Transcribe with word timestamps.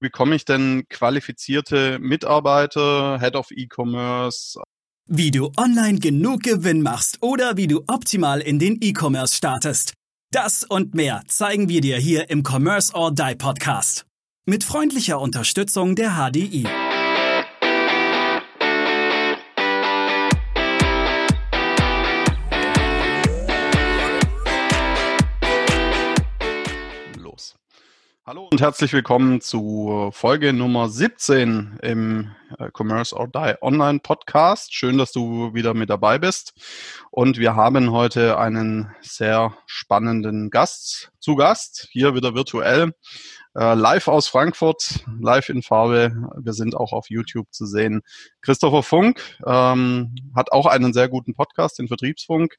bekomme 0.00 0.36
ich 0.36 0.44
denn 0.44 0.84
qualifizierte 0.88 1.98
Mitarbeiter, 1.98 3.18
Head 3.20 3.36
of 3.36 3.50
E-Commerce? 3.50 4.60
Wie 5.08 5.30
du 5.30 5.52
online 5.56 5.98
genug 5.98 6.42
Gewinn 6.42 6.82
machst 6.82 7.18
oder 7.20 7.56
wie 7.56 7.66
du 7.66 7.84
optimal 7.86 8.40
in 8.40 8.58
den 8.58 8.78
E-Commerce 8.80 9.36
startest. 9.36 9.94
Das 10.32 10.64
und 10.64 10.94
mehr 10.94 11.22
zeigen 11.28 11.68
wir 11.68 11.80
dir 11.80 11.96
hier 11.98 12.30
im 12.30 12.42
Commerce 12.44 12.92
or 12.92 13.12
Die 13.12 13.36
Podcast. 13.36 14.04
Mit 14.44 14.64
freundlicher 14.64 15.20
Unterstützung 15.20 15.94
der 15.94 16.16
HDI. 16.16 16.66
Hallo 28.28 28.48
und 28.50 28.60
herzlich 28.60 28.92
willkommen 28.92 29.40
zu 29.40 30.10
Folge 30.12 30.52
Nummer 30.52 30.88
17 30.88 31.78
im 31.80 32.32
äh, 32.58 32.70
Commerce 32.76 33.14
or 33.14 33.28
Die 33.28 33.54
Online 33.62 34.00
Podcast. 34.00 34.74
Schön, 34.74 34.98
dass 34.98 35.12
du 35.12 35.54
wieder 35.54 35.74
mit 35.74 35.90
dabei 35.90 36.18
bist. 36.18 36.52
Und 37.12 37.38
wir 37.38 37.54
haben 37.54 37.92
heute 37.92 38.36
einen 38.36 38.92
sehr 39.00 39.56
spannenden 39.66 40.50
Gast 40.50 41.12
zu 41.20 41.36
Gast, 41.36 41.86
hier 41.92 42.16
wieder 42.16 42.34
virtuell. 42.34 42.94
Äh, 43.56 43.74
live 43.74 44.08
aus 44.08 44.28
Frankfurt, 44.28 45.02
live 45.18 45.48
in 45.48 45.62
Farbe. 45.62 46.14
Wir 46.36 46.52
sind 46.52 46.76
auch 46.76 46.92
auf 46.92 47.08
YouTube 47.08 47.46
zu 47.52 47.64
sehen. 47.64 48.02
Christopher 48.42 48.82
Funk 48.82 49.22
ähm, 49.46 50.14
hat 50.34 50.52
auch 50.52 50.66
einen 50.66 50.92
sehr 50.92 51.08
guten 51.08 51.32
Podcast, 51.32 51.78
den 51.78 51.88
Vertriebsfunk, 51.88 52.56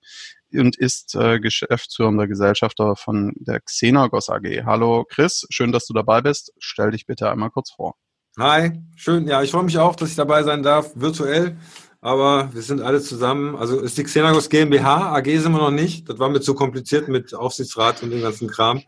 und 0.51 0.75
ist 0.75 1.13
äh, 1.13 1.39
geschäftsführender 1.39 2.25
Gesellschafter 2.25 2.95
von 2.95 3.33
der 3.35 3.59
Xenagos 3.59 4.29
AG. 4.29 4.63
Hallo 4.65 5.05
Chris, 5.07 5.45
schön, 5.51 5.71
dass 5.71 5.85
du 5.85 5.93
dabei 5.93 6.21
bist. 6.21 6.51
Stell 6.57 6.89
dich 6.89 7.05
bitte 7.05 7.29
einmal 7.29 7.51
kurz 7.51 7.69
vor. 7.69 7.93
Hi, 8.39 8.71
schön. 8.95 9.27
Ja, 9.27 9.43
ich 9.43 9.51
freue 9.51 9.63
mich 9.63 9.77
auch, 9.77 9.95
dass 9.95 10.09
ich 10.09 10.15
dabei 10.15 10.41
sein 10.41 10.63
darf, 10.63 10.93
virtuell. 10.95 11.57
Aber 12.01 12.49
wir 12.55 12.63
sind 12.63 12.81
alle 12.81 13.01
zusammen. 13.01 13.55
Also 13.55 13.79
ist 13.81 13.99
die 13.99 14.03
Xenagos 14.03 14.49
GmbH, 14.49 15.13
AG 15.15 15.25
sind 15.25 15.51
wir 15.51 15.59
noch 15.59 15.69
nicht. 15.69 16.09
Das 16.09 16.17
war 16.17 16.29
mir 16.29 16.41
zu 16.41 16.55
kompliziert 16.55 17.07
mit 17.07 17.35
Aufsichtsrat 17.35 18.01
und 18.01 18.09
dem 18.09 18.21
ganzen 18.23 18.47
Kram. 18.47 18.81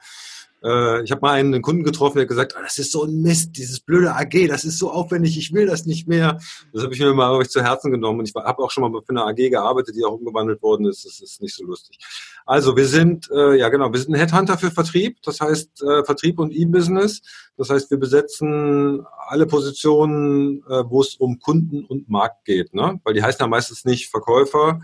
Äh, 0.63 1.03
ich 1.03 1.11
habe 1.11 1.21
mal 1.21 1.33
einen 1.33 1.61
Kunden 1.61 1.83
getroffen, 1.83 2.17
der 2.17 2.25
gesagt, 2.25 2.55
oh, 2.57 2.61
das 2.61 2.77
ist 2.77 2.91
so 2.91 3.03
ein 3.03 3.21
Mist, 3.21 3.57
dieses 3.57 3.79
blöde 3.79 4.15
AG, 4.15 4.47
das 4.47 4.65
ist 4.65 4.77
so 4.77 4.91
aufwendig, 4.91 5.37
ich 5.37 5.53
will 5.53 5.65
das 5.65 5.85
nicht 5.85 6.07
mehr. 6.07 6.39
Das 6.73 6.83
habe 6.83 6.93
ich 6.93 6.99
mir 6.99 7.13
mal 7.13 7.47
zu 7.47 7.63
Herzen 7.63 7.91
genommen 7.91 8.19
und 8.19 8.29
ich 8.29 8.35
habe 8.35 8.63
auch 8.63 8.71
schon 8.71 8.89
mal 8.89 9.01
für 9.01 9.09
eine 9.09 9.25
AG 9.25 9.49
gearbeitet, 9.49 9.95
die 9.95 10.03
auch 10.03 10.13
umgewandelt 10.13 10.61
worden 10.61 10.85
ist. 10.85 11.05
Das 11.05 11.19
ist 11.21 11.41
nicht 11.41 11.55
so 11.55 11.63
lustig. 11.65 11.97
Also 12.45 12.75
wir 12.75 12.87
sind, 12.87 13.29
äh, 13.31 13.55
ja 13.55 13.69
genau, 13.69 13.91
wir 13.91 13.99
sind 13.99 14.13
ein 14.13 14.19
Headhunter 14.19 14.57
für 14.57 14.71
Vertrieb, 14.71 15.17
das 15.23 15.39
heißt 15.39 15.83
äh, 15.83 16.03
Vertrieb 16.03 16.39
und 16.39 16.51
E-Business. 16.51 17.21
Das 17.57 17.69
heißt, 17.69 17.91
wir 17.91 17.97
besetzen 17.97 19.05
alle 19.27 19.45
Positionen, 19.45 20.63
äh, 20.69 20.83
wo 20.87 21.01
es 21.01 21.15
um 21.15 21.39
Kunden 21.39 21.85
und 21.85 22.09
Markt 22.09 22.45
geht, 22.45 22.73
ne? 22.73 22.99
weil 23.03 23.13
die 23.13 23.23
heißen 23.23 23.39
ja 23.39 23.47
meistens 23.47 23.85
nicht 23.85 24.09
Verkäufer, 24.09 24.81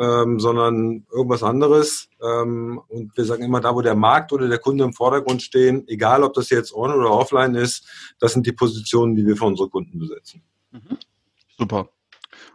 ähm, 0.00 0.40
sondern 0.40 1.04
irgendwas 1.12 1.42
anderes. 1.42 2.08
Ähm, 2.22 2.80
und 2.88 3.14
wir 3.16 3.24
sagen 3.24 3.44
immer, 3.44 3.60
da 3.60 3.74
wo 3.74 3.82
der 3.82 3.94
Markt 3.94 4.32
oder 4.32 4.48
der 4.48 4.58
Kunde 4.58 4.84
im 4.84 4.94
Vordergrund 4.94 5.42
stehen, 5.42 5.86
egal 5.88 6.22
ob 6.22 6.32
das 6.32 6.48
jetzt 6.48 6.74
on 6.74 6.92
oder 6.92 7.10
offline 7.10 7.54
ist, 7.54 7.86
das 8.18 8.32
sind 8.32 8.46
die 8.46 8.52
Positionen, 8.52 9.14
die 9.14 9.26
wir 9.26 9.36
für 9.36 9.44
unsere 9.44 9.68
Kunden 9.68 9.98
besetzen. 9.98 10.42
Mhm. 10.72 10.96
Super. 11.58 11.90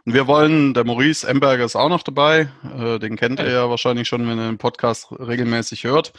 Und 0.04 0.14
wir 0.14 0.26
wollen, 0.26 0.72
der 0.72 0.84
Maurice 0.84 1.26
Emberger 1.26 1.64
ist 1.64 1.74
auch 1.74 1.88
noch 1.88 2.02
dabei, 2.02 2.48
äh, 2.78 2.98
den 2.98 3.16
kennt 3.16 3.40
ihr 3.40 3.50
ja 3.50 3.70
wahrscheinlich 3.70 4.06
schon, 4.06 4.26
wenn 4.28 4.38
ihr 4.38 4.46
den 4.46 4.58
Podcast 4.58 5.10
regelmäßig 5.10 5.84
hört. 5.84 6.12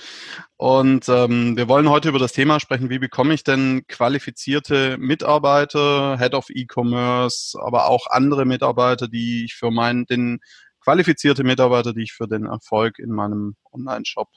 Und 0.57 1.07
ähm, 1.07 1.55
wir 1.55 1.69
wollen 1.69 1.89
heute 1.89 2.09
über 2.09 2.19
das 2.19 2.33
Thema 2.33 2.59
sprechen, 2.59 2.89
wie 2.89 2.99
bekomme 2.99 3.33
ich 3.33 3.43
denn 3.45 3.83
qualifizierte 3.87 4.97
Mitarbeiter, 4.97 6.17
Head 6.17 6.33
of 6.33 6.49
E-Commerce, 6.49 7.57
aber 7.61 7.87
auch 7.87 8.07
andere 8.07 8.45
Mitarbeiter, 8.45 9.07
die 9.07 9.45
ich 9.45 9.55
für 9.55 9.71
meinen, 9.71 10.05
den 10.05 10.39
qualifizierte 10.87 11.43
Mitarbeiter, 11.43 11.91
die 11.91 12.03
ich 12.03 12.13
für 12.13 12.29
den 12.29 12.45
Erfolg 12.45 12.97
in 12.97 13.09
meinem 13.09 13.57
Online-Shop 13.73 14.29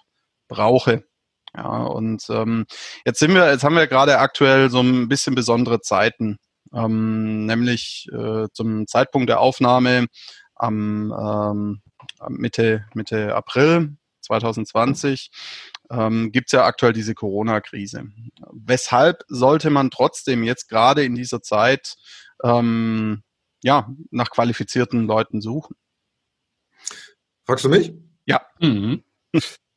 brauche. 0.49 1.05
Ja, 1.57 1.85
und 1.85 2.25
ähm, 2.29 2.67
jetzt 3.05 3.21
sind 3.21 3.35
wir, 3.35 3.53
jetzt 3.53 3.63
haben 3.63 3.77
wir 3.77 3.87
gerade 3.87 4.19
aktuell 4.19 4.69
so 4.69 4.81
ein 4.81 5.09
bisschen 5.09 5.37
besondere 5.37 5.81
Zeiten, 5.81 6.39
ähm, 6.75 7.47
nämlich 7.47 8.09
äh, 8.13 8.49
zum 8.53 8.89
Zeitpunkt 8.89 9.29
der 9.29 9.39
Aufnahme 9.39 10.07
am 10.57 11.15
ähm, 11.17 11.83
Mitte, 12.29 12.85
Mitte 12.95 13.37
April 13.37 13.97
2020 14.23 15.31
ähm, 15.93 16.33
gibt 16.33 16.49
es 16.49 16.53
ja 16.53 16.65
aktuell 16.65 16.93
diese 16.93 17.15
Corona-Krise. 17.15 18.07
Weshalb 18.53 19.23
sollte 19.29 19.71
man 19.71 19.93
trotzdem 19.93 20.43
jetzt 20.43 20.69
gerade 20.69 21.05
in 21.05 21.15
dieser 21.15 21.43
Zeit 21.43 21.95
ähm, 22.43 23.23
ja, 23.63 23.89
nach 24.11 24.31
qualifizierten 24.31 25.07
Leuten 25.07 25.41
suchen? 25.41 25.77
Fragst 27.51 27.65
du 27.65 27.69
mich? 27.69 27.93
Ja. 28.27 28.43
Mhm. 28.61 29.03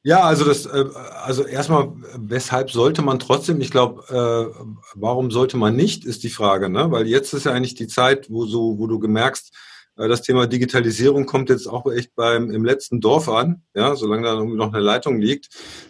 Ja, 0.04 0.20
also 0.22 0.46
das, 0.46 0.68
äh, 0.68 0.86
also 1.24 1.44
erstmal, 1.44 1.92
weshalb 2.16 2.70
sollte 2.70 3.02
man 3.02 3.18
trotzdem? 3.18 3.62
Ich 3.62 3.72
glaube, 3.72 4.04
äh, 4.10 4.64
warum 4.94 5.32
sollte 5.32 5.58
man 5.58 5.76
nicht, 5.76 6.06
ist 6.06 6.22
die 6.22 6.30
Frage, 6.30 6.70
ne? 6.70 6.92
Weil 6.92 7.08
jetzt 7.08 7.34
ist 7.34 7.48
ja 7.48 7.52
eigentlich 7.52 7.74
die 7.74 7.88
Zeit, 7.88 8.30
wo 8.30 8.46
so, 8.46 8.78
wo 8.78 8.86
du 8.86 9.00
gemerkst, 9.00 9.56
äh, 9.98 10.08
das 10.08 10.22
Thema 10.22 10.46
Digitalisierung 10.46 11.26
kommt 11.26 11.50
jetzt 11.50 11.66
auch 11.66 11.92
echt 11.92 12.14
beim 12.14 12.52
im 12.52 12.64
letzten 12.64 13.02
Dorf 13.02 13.28
an, 13.28 13.64
ja, 13.74 13.96
solange 13.96 14.22
da 14.22 14.44
noch 14.44 14.72
eine 14.72 14.84
Leitung 14.84 15.20
liegt. 15.20 15.50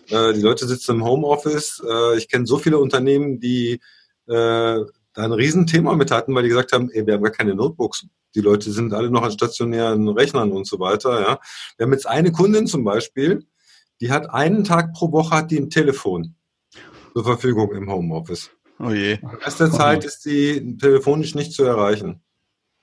Die 0.09 0.41
Leute 0.41 0.65
sitzen 0.65 0.95
im 0.95 1.03
Homeoffice. 1.03 1.83
Ich 2.15 2.29
kenne 2.29 2.45
so 2.45 2.59
viele 2.59 2.77
Unternehmen, 2.77 3.41
die 3.41 3.81
da 4.25 4.85
ein 5.15 5.31
Riesenthema 5.33 5.95
mit 5.95 6.11
hatten, 6.11 6.33
weil 6.33 6.43
die 6.43 6.49
gesagt 6.49 6.71
haben, 6.71 6.89
ey, 6.91 7.05
wir 7.05 7.15
haben 7.15 7.23
gar 7.23 7.31
keine 7.33 7.55
Notebooks 7.55 8.05
die 8.35 8.41
Leute 8.41 8.71
sind 8.71 8.93
alle 8.93 9.09
noch 9.09 9.23
an 9.23 9.31
stationären 9.31 10.07
Rechnern 10.09 10.51
und 10.51 10.67
so 10.67 10.79
weiter. 10.79 11.21
Ja. 11.21 11.39
Wir 11.77 11.85
haben 11.85 11.93
jetzt 11.93 12.07
eine 12.07 12.31
Kundin 12.31 12.67
zum 12.67 12.83
Beispiel, 12.83 13.45
die 14.01 14.11
hat 14.11 14.29
einen 14.29 14.63
Tag 14.63 14.93
pro 14.93 15.11
Woche 15.11 15.35
hat 15.35 15.51
die 15.51 15.59
ein 15.59 15.69
Telefon 15.69 16.35
zur 17.13 17.23
Verfügung 17.23 17.71
im 17.73 17.91
Homeoffice. 17.91 18.49
Oh 18.79 18.89
je. 18.89 19.13
In 19.13 19.39
erster 19.43 19.71
Zeit 19.71 20.03
ist 20.03 20.23
sie 20.23 20.77
telefonisch 20.77 21.35
nicht 21.35 21.53
zu 21.53 21.63
erreichen. 21.63 22.21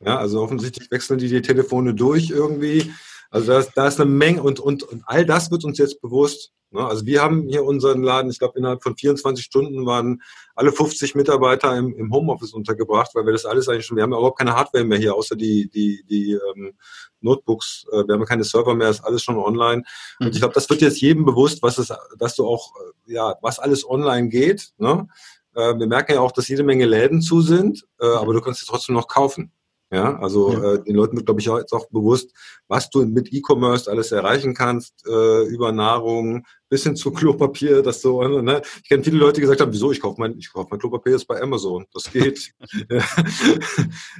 Ja, 0.02 0.18
also 0.18 0.40
offensichtlich 0.40 0.90
wechseln 0.90 1.18
die 1.18 1.28
die 1.28 1.42
Telefone 1.42 1.94
durch 1.94 2.30
irgendwie. 2.30 2.90
Also 3.30 3.48
da 3.48 3.58
ist, 3.58 3.72
da 3.74 3.88
ist 3.88 4.00
eine 4.00 4.10
Menge 4.10 4.42
und, 4.42 4.60
und, 4.60 4.82
und 4.82 5.02
all 5.06 5.26
das 5.26 5.50
wird 5.50 5.64
uns 5.64 5.78
jetzt 5.78 6.00
bewusst. 6.00 6.52
Ne? 6.70 6.86
Also 6.86 7.06
wir 7.06 7.22
haben 7.22 7.48
hier 7.48 7.64
unseren 7.64 8.02
Laden, 8.02 8.30
ich 8.30 8.38
glaube 8.38 8.58
innerhalb 8.58 8.82
von 8.82 8.96
24 8.96 9.44
Stunden 9.44 9.86
waren 9.86 10.22
alle 10.54 10.72
50 10.72 11.14
Mitarbeiter 11.14 11.76
im, 11.76 11.94
im 11.94 12.12
Homeoffice 12.12 12.52
untergebracht, 12.52 13.10
weil 13.14 13.26
wir 13.26 13.32
das 13.32 13.44
alles 13.44 13.68
eigentlich 13.68 13.86
schon, 13.86 13.96
wir 13.96 14.04
haben 14.04 14.12
ja 14.12 14.18
überhaupt 14.18 14.38
keine 14.38 14.54
Hardware 14.54 14.84
mehr 14.84 14.98
hier, 14.98 15.14
außer 15.14 15.36
die, 15.36 15.68
die, 15.70 16.04
die 16.08 16.32
ähm, 16.32 16.74
Notebooks, 17.20 17.86
äh, 17.92 18.06
wir 18.06 18.14
haben 18.14 18.24
keine 18.24 18.44
Server 18.44 18.74
mehr, 18.74 18.90
ist 18.90 19.04
alles 19.04 19.22
schon 19.22 19.36
online. 19.36 19.82
Und 20.18 20.26
mhm. 20.26 20.32
ich 20.32 20.38
glaube, 20.38 20.54
das 20.54 20.68
wird 20.70 20.80
jetzt 20.80 21.00
jedem 21.00 21.24
bewusst, 21.24 21.62
was 21.62 21.78
es, 21.78 21.92
dass 22.18 22.36
du 22.36 22.46
auch, 22.46 22.72
äh, 23.06 23.14
ja, 23.14 23.36
was 23.42 23.58
alles 23.58 23.88
online 23.88 24.28
geht. 24.28 24.70
Ne? 24.78 25.08
Äh, 25.54 25.78
wir 25.78 25.86
merken 25.86 26.12
ja 26.12 26.20
auch, 26.20 26.32
dass 26.32 26.48
jede 26.48 26.62
Menge 26.62 26.86
Läden 26.86 27.22
zu 27.22 27.40
sind, 27.40 27.86
äh, 28.00 28.06
aber 28.06 28.32
du 28.32 28.40
kannst 28.40 28.62
es 28.62 28.68
trotzdem 28.68 28.94
noch 28.94 29.08
kaufen. 29.08 29.52
Ja, 29.92 30.16
also 30.20 30.52
ja. 30.52 30.74
Äh, 30.74 30.84
den 30.84 30.94
Leuten 30.94 31.16
wird, 31.16 31.26
glaube 31.26 31.40
ich, 31.40 31.48
auch 31.48 31.58
jetzt 31.58 31.72
auch 31.72 31.88
bewusst, 31.88 32.32
was 32.68 32.90
du 32.90 33.04
mit 33.04 33.32
E-Commerce 33.32 33.90
alles 33.90 34.12
erreichen 34.12 34.54
kannst, 34.54 35.04
äh, 35.04 35.42
über 35.46 35.72
Nahrung 35.72 36.46
bis 36.68 36.84
hin 36.84 36.94
zu 36.94 37.10
Klopapier, 37.12 37.82
das 37.82 38.00
so, 38.00 38.22
ne? 38.22 38.62
Ich 38.82 38.88
kenne 38.88 39.02
viele 39.02 39.18
Leute, 39.18 39.34
die 39.34 39.40
gesagt 39.40 39.60
haben, 39.60 39.72
wieso, 39.72 39.90
ich 39.90 40.00
kaufe 40.00 40.20
mein, 40.20 40.38
ich 40.38 40.52
kaufe 40.52 40.68
mein 40.70 40.78
Klopapier 40.78 41.12
jetzt 41.12 41.26
bei 41.26 41.42
Amazon. 41.42 41.86
Das 41.92 42.04
geht. 42.04 42.52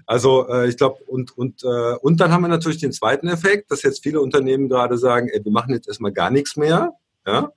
also 0.07 0.49
äh, 0.49 0.69
ich 0.69 0.77
glaube, 0.77 1.05
und, 1.05 1.39
und, 1.39 1.63
äh, 1.63 1.95
und 2.01 2.21
dann 2.21 2.33
haben 2.33 2.43
wir 2.43 2.49
natürlich 2.49 2.79
den 2.79 2.93
zweiten 2.93 3.29
Effekt, 3.29 3.71
dass 3.71 3.85
jetzt 3.85 4.03
viele 4.03 4.21
Unternehmen 4.21 4.69
gerade 4.69 4.99
sagen, 4.99 5.29
ey, 5.29 5.45
wir 5.45 5.53
machen 5.53 5.73
jetzt 5.73 5.87
erstmal 5.87 6.13
gar 6.13 6.31
nichts 6.31 6.57
mehr. 6.57 6.95
Ja? 7.25 7.53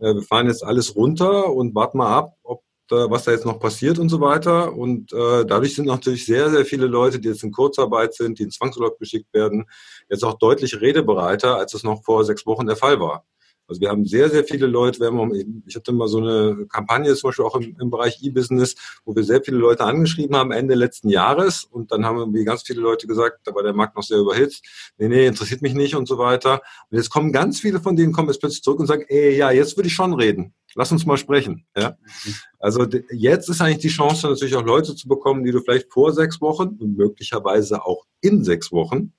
Äh, 0.00 0.14
wir 0.14 0.22
fahren 0.22 0.48
jetzt 0.48 0.64
alles 0.64 0.96
runter 0.96 1.52
und 1.52 1.76
warten 1.76 1.98
mal 1.98 2.12
ab, 2.16 2.36
ob 2.42 2.64
was 2.90 3.24
da 3.24 3.32
jetzt 3.32 3.46
noch 3.46 3.58
passiert 3.58 3.98
und 3.98 4.08
so 4.08 4.20
weiter. 4.20 4.72
Und 4.74 5.12
äh, 5.12 5.44
dadurch 5.44 5.74
sind 5.74 5.86
natürlich 5.86 6.26
sehr, 6.26 6.50
sehr 6.50 6.64
viele 6.64 6.86
Leute, 6.86 7.18
die 7.18 7.28
jetzt 7.28 7.42
in 7.42 7.52
Kurzarbeit 7.52 8.14
sind, 8.14 8.38
die 8.38 8.44
in 8.44 8.50
Zwangsurlaub 8.50 8.98
geschickt 8.98 9.32
werden, 9.32 9.66
jetzt 10.08 10.24
auch 10.24 10.38
deutlich 10.38 10.80
redebereiter, 10.80 11.56
als 11.56 11.74
es 11.74 11.82
noch 11.82 12.02
vor 12.04 12.24
sechs 12.24 12.46
Wochen 12.46 12.66
der 12.66 12.76
Fall 12.76 13.00
war. 13.00 13.24
Also 13.66 13.80
wir 13.80 13.88
haben 13.88 14.04
sehr, 14.04 14.28
sehr 14.30 14.44
viele 14.44 14.66
Leute, 14.66 15.00
wir 15.00 15.06
haben, 15.06 15.64
ich 15.66 15.74
hatte 15.74 15.92
mal 15.92 16.08
so 16.08 16.18
eine 16.18 16.66
Kampagne 16.66 17.14
zum 17.14 17.28
Beispiel 17.28 17.44
auch 17.44 17.56
im, 17.56 17.76
im 17.80 17.90
Bereich 17.90 18.22
E-Business, 18.22 18.74
wo 19.04 19.14
wir 19.16 19.24
sehr 19.24 19.42
viele 19.42 19.56
Leute 19.56 19.84
angeschrieben 19.84 20.36
haben 20.36 20.52
Ende 20.52 20.74
letzten 20.74 21.08
Jahres 21.08 21.64
und 21.64 21.90
dann 21.90 22.04
haben 22.04 22.18
irgendwie 22.18 22.44
ganz 22.44 22.62
viele 22.62 22.80
Leute 22.80 23.06
gesagt, 23.06 23.40
da 23.44 23.54
war 23.54 23.62
der 23.62 23.72
Markt 23.72 23.96
noch 23.96 24.02
sehr 24.02 24.18
überhitzt, 24.18 24.64
nee, 24.98 25.08
nee, 25.08 25.26
interessiert 25.26 25.62
mich 25.62 25.74
nicht 25.74 25.94
und 25.94 26.06
so 26.06 26.18
weiter. 26.18 26.60
Und 26.90 26.98
jetzt 26.98 27.10
kommen 27.10 27.32
ganz 27.32 27.60
viele 27.60 27.80
von 27.80 27.96
denen 27.96 28.12
kommen 28.12 28.28
jetzt 28.28 28.40
plötzlich 28.40 28.62
zurück 28.62 28.80
und 28.80 28.86
sagen, 28.86 29.04
ey, 29.08 29.36
ja, 29.36 29.50
jetzt 29.50 29.76
würde 29.76 29.88
ich 29.88 29.94
schon 29.94 30.12
reden. 30.14 30.54
Lass 30.74 30.92
uns 30.92 31.06
mal 31.06 31.16
sprechen. 31.16 31.66
Ja? 31.76 31.96
Also 32.58 32.86
jetzt 33.12 33.48
ist 33.48 33.60
eigentlich 33.60 33.78
die 33.78 33.88
Chance 33.88 34.28
natürlich 34.28 34.56
auch 34.56 34.64
Leute 34.64 34.94
zu 34.96 35.08
bekommen, 35.08 35.44
die 35.44 35.52
du 35.52 35.60
vielleicht 35.60 35.92
vor 35.92 36.12
sechs 36.12 36.40
Wochen 36.40 36.76
und 36.80 36.96
möglicherweise 36.96 37.84
auch 37.84 38.04
in 38.20 38.44
sechs 38.44 38.72
Wochen 38.72 39.12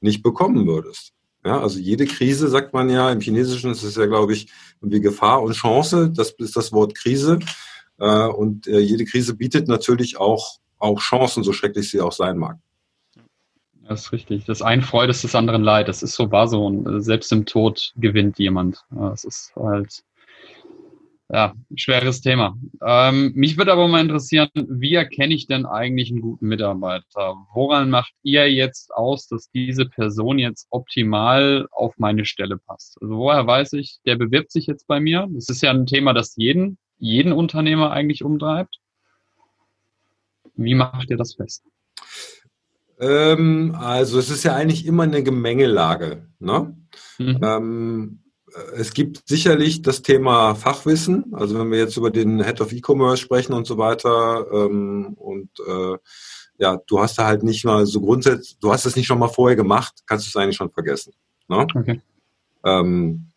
nicht 0.00 0.22
bekommen 0.22 0.66
würdest. 0.66 1.14
Ja, 1.44 1.60
also 1.60 1.80
jede 1.80 2.06
Krise, 2.06 2.48
sagt 2.48 2.72
man 2.72 2.88
ja, 2.88 3.10
im 3.10 3.20
Chinesischen 3.20 3.72
ist 3.72 3.82
es 3.82 3.96
ja, 3.96 4.06
glaube 4.06 4.32
ich, 4.32 4.48
wie 4.80 5.00
Gefahr 5.00 5.42
und 5.42 5.54
Chance, 5.54 6.10
das 6.14 6.30
ist 6.38 6.56
das 6.56 6.72
Wort 6.72 6.94
Krise. 6.94 7.40
Äh, 7.98 8.26
und 8.28 8.66
äh, 8.68 8.78
jede 8.78 9.04
Krise 9.04 9.34
bietet 9.34 9.66
natürlich 9.66 10.18
auch, 10.18 10.58
auch 10.78 11.00
Chancen, 11.00 11.42
so 11.42 11.52
schrecklich 11.52 11.90
sie 11.90 12.00
auch 12.00 12.12
sein 12.12 12.38
mag. 12.38 12.58
Das 13.88 14.02
ist 14.02 14.12
richtig. 14.12 14.44
Das 14.44 14.62
eine 14.62 14.82
Freude 14.82 15.10
ist 15.10 15.24
des 15.24 15.34
anderen 15.34 15.62
Leid. 15.62 15.88
Das 15.88 16.02
ist 16.02 16.14
so 16.14 16.30
war 16.30 16.46
so. 16.46 16.64
Und 16.64 17.02
selbst 17.02 17.32
im 17.32 17.44
Tod 17.44 17.92
gewinnt 17.96 18.38
jemand. 18.38 18.84
Das 18.90 19.24
ist 19.24 19.52
halt 19.56 20.04
ja, 21.32 21.54
schweres 21.76 22.20
Thema. 22.20 22.58
Ähm, 22.86 23.32
mich 23.34 23.56
würde 23.56 23.72
aber 23.72 23.88
mal 23.88 24.02
interessieren, 24.02 24.50
wie 24.54 24.94
erkenne 24.94 25.32
ich 25.32 25.46
denn 25.46 25.64
eigentlich 25.64 26.10
einen 26.10 26.20
guten 26.20 26.46
Mitarbeiter? 26.46 27.36
Woran 27.54 27.88
macht 27.88 28.12
ihr 28.22 28.52
jetzt 28.52 28.92
aus, 28.92 29.28
dass 29.28 29.50
diese 29.50 29.86
Person 29.86 30.38
jetzt 30.38 30.66
optimal 30.68 31.68
auf 31.70 31.94
meine 31.96 32.26
Stelle 32.26 32.58
passt? 32.58 32.98
Also 33.00 33.16
woher 33.16 33.46
weiß 33.46 33.72
ich, 33.74 33.98
der 34.04 34.16
bewirbt 34.16 34.52
sich 34.52 34.66
jetzt 34.66 34.86
bei 34.86 35.00
mir? 35.00 35.26
Das 35.30 35.48
ist 35.48 35.62
ja 35.62 35.70
ein 35.70 35.86
Thema, 35.86 36.12
das 36.12 36.36
jeden, 36.36 36.76
jeden 36.98 37.32
Unternehmer 37.32 37.92
eigentlich 37.92 38.22
umtreibt. 38.22 38.76
Wie 40.54 40.74
macht 40.74 41.08
ihr 41.08 41.16
das 41.16 41.36
fest? 41.36 41.64
Ähm, 43.00 43.74
also 43.80 44.18
es 44.18 44.28
ist 44.28 44.44
ja 44.44 44.54
eigentlich 44.54 44.84
immer 44.84 45.04
eine 45.04 45.22
Gemengelage. 45.22 46.28
Ne? 46.40 46.76
Mhm. 47.16 47.38
Ähm, 47.42 48.21
es 48.74 48.92
gibt 48.92 49.22
sicherlich 49.26 49.82
das 49.82 50.02
Thema 50.02 50.54
Fachwissen, 50.54 51.32
also 51.32 51.58
wenn 51.58 51.70
wir 51.70 51.78
jetzt 51.78 51.96
über 51.96 52.10
den 52.10 52.42
Head 52.42 52.60
of 52.60 52.72
E-Commerce 52.72 53.22
sprechen 53.22 53.52
und 53.52 53.66
so 53.66 53.78
weiter, 53.78 54.46
ähm, 54.52 55.14
und 55.14 55.50
äh, 55.66 55.96
ja, 56.58 56.78
du 56.86 57.00
hast 57.00 57.18
da 57.18 57.26
halt 57.26 57.42
nicht 57.42 57.64
mal 57.64 57.86
so 57.86 58.00
grundsätzlich, 58.00 58.58
du 58.60 58.72
hast 58.72 58.86
es 58.86 58.96
nicht 58.96 59.06
schon 59.06 59.18
mal 59.18 59.28
vorher 59.28 59.56
gemacht, 59.56 60.02
kannst 60.06 60.26
du 60.26 60.28
es 60.28 60.36
eigentlich 60.36 60.56
schon 60.56 60.70
vergessen. 60.70 61.12
Ne? 61.48 61.66
Okay. 61.74 62.00
Ähm, 62.64 63.28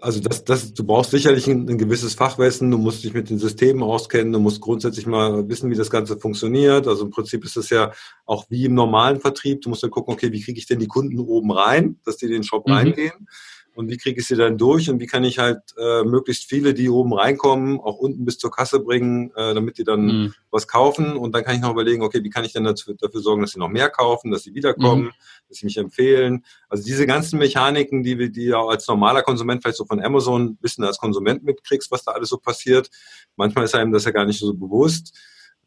also 0.00 0.20
das, 0.20 0.44
das, 0.44 0.74
du 0.74 0.84
brauchst 0.84 1.12
sicherlich 1.12 1.46
ein, 1.46 1.68
ein, 1.68 1.78
gewisses 1.78 2.14
Fachwissen, 2.14 2.70
du 2.70 2.76
musst 2.76 3.04
dich 3.04 3.14
mit 3.14 3.30
den 3.30 3.38
Systemen 3.38 3.82
auskennen, 3.82 4.32
du 4.32 4.38
musst 4.38 4.60
grundsätzlich 4.60 5.06
mal 5.06 5.48
wissen, 5.48 5.70
wie 5.70 5.76
das 5.76 5.90
Ganze 5.90 6.18
funktioniert. 6.18 6.86
Also 6.86 7.06
im 7.06 7.10
Prinzip 7.10 7.44
ist 7.44 7.56
es 7.56 7.70
ja 7.70 7.92
auch 8.26 8.44
wie 8.50 8.66
im 8.66 8.74
normalen 8.74 9.20
Vertrieb. 9.20 9.62
Du 9.62 9.70
musst 9.70 9.82
ja 9.82 9.88
gucken, 9.88 10.12
okay, 10.12 10.30
wie 10.30 10.42
kriege 10.42 10.58
ich 10.58 10.66
denn 10.66 10.78
die 10.78 10.88
Kunden 10.88 11.18
oben 11.18 11.52
rein, 11.52 12.00
dass 12.04 12.18
die 12.18 12.26
in 12.26 12.32
den 12.32 12.42
Shop 12.42 12.66
mhm. 12.66 12.74
reingehen 12.74 13.28
und 13.74 13.90
wie 13.90 13.96
kriege 13.96 14.20
ich 14.20 14.26
sie 14.26 14.36
dann 14.36 14.56
durch 14.56 14.88
und 14.88 15.00
wie 15.00 15.06
kann 15.06 15.24
ich 15.24 15.38
halt 15.38 15.58
äh, 15.76 16.04
möglichst 16.04 16.48
viele, 16.48 16.74
die 16.74 16.88
oben 16.88 17.12
reinkommen, 17.12 17.80
auch 17.80 17.96
unten 17.96 18.24
bis 18.24 18.38
zur 18.38 18.50
Kasse 18.50 18.80
bringen, 18.80 19.32
äh, 19.36 19.52
damit 19.52 19.78
die 19.78 19.84
dann 19.84 20.06
mhm. 20.06 20.34
was 20.50 20.68
kaufen 20.68 21.16
und 21.16 21.34
dann 21.34 21.44
kann 21.44 21.56
ich 21.56 21.60
noch 21.60 21.72
überlegen, 21.72 22.02
okay, 22.02 22.22
wie 22.22 22.30
kann 22.30 22.44
ich 22.44 22.52
denn 22.52 22.64
dazu, 22.64 22.94
dafür 22.94 23.20
sorgen, 23.20 23.42
dass 23.42 23.50
sie 23.50 23.58
noch 23.58 23.68
mehr 23.68 23.90
kaufen, 23.90 24.30
dass 24.30 24.44
sie 24.44 24.54
wiederkommen, 24.54 25.06
mhm. 25.06 25.12
dass 25.48 25.58
sie 25.58 25.66
mich 25.66 25.76
empfehlen. 25.76 26.44
Also 26.68 26.84
diese 26.84 27.06
ganzen 27.06 27.38
Mechaniken, 27.38 28.02
die 28.02 28.30
die 28.30 28.46
ja 28.46 28.64
als 28.64 28.86
normaler 28.86 29.22
Konsument 29.22 29.62
vielleicht 29.62 29.78
so 29.78 29.84
von 29.84 30.00
Amazon 30.00 30.56
bisschen 30.56 30.84
als 30.84 30.98
Konsument 30.98 31.42
mitkriegst, 31.42 31.90
was 31.90 32.04
da 32.04 32.12
alles 32.12 32.28
so 32.28 32.38
passiert. 32.38 32.88
Manchmal 33.36 33.64
ist 33.64 33.74
einem 33.74 33.92
das 33.92 34.04
ja 34.04 34.12
gar 34.12 34.24
nicht 34.24 34.38
so 34.38 34.54
bewusst. 34.54 35.18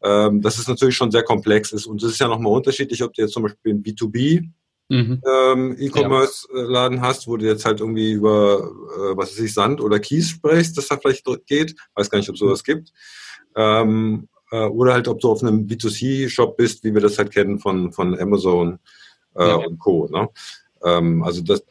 Ähm, 0.02 0.40
das 0.40 0.58
ist 0.58 0.68
natürlich 0.68 0.96
schon 0.96 1.10
sehr 1.10 1.24
komplex 1.24 1.72
ist 1.72 1.86
und 1.86 2.02
es 2.02 2.12
ist 2.12 2.20
ja 2.20 2.28
nochmal 2.28 2.52
unterschiedlich, 2.52 3.02
ob 3.02 3.12
du 3.12 3.22
jetzt 3.22 3.32
zum 3.32 3.42
Beispiel 3.42 3.74
ein 3.74 3.82
B2B 3.82 4.48
mhm. 4.88 5.22
ähm, 5.26 5.76
E-Commerce-Laden 5.78 7.00
hast, 7.00 7.26
wo 7.26 7.36
du 7.36 7.46
jetzt 7.46 7.64
halt 7.64 7.80
irgendwie 7.80 8.12
über, 8.12 8.70
äh, 8.96 9.16
was 9.16 9.30
weiß 9.30 9.40
ich, 9.40 9.54
Sand 9.54 9.80
oder 9.80 9.98
Kies 9.98 10.30
sprichst, 10.30 10.76
dass 10.76 10.88
da 10.88 10.96
vielleicht 10.96 11.26
geht. 11.46 11.74
Weiß 11.94 12.10
gar 12.10 12.18
nicht, 12.18 12.28
ob 12.28 12.34
es 12.34 12.40
sowas 12.40 12.64
gibt. 12.64 12.92
Ähm, 13.56 14.28
äh, 14.50 14.66
oder 14.66 14.94
halt, 14.94 15.08
ob 15.08 15.20
du 15.20 15.30
auf 15.30 15.42
einem 15.42 15.66
B2C-Shop 15.66 16.56
bist, 16.56 16.84
wie 16.84 16.94
wir 16.94 17.00
das 17.00 17.18
halt 17.18 17.32
kennen 17.32 17.58
von, 17.58 17.92
von 17.92 18.18
Amazon 18.18 18.78
äh, 19.34 19.46
ja. 19.46 19.56
und 19.56 19.78
Co. 19.78 20.08
Ne? 20.10 20.28
Ähm, 20.84 21.22
also 21.22 21.42
das, 21.42 21.62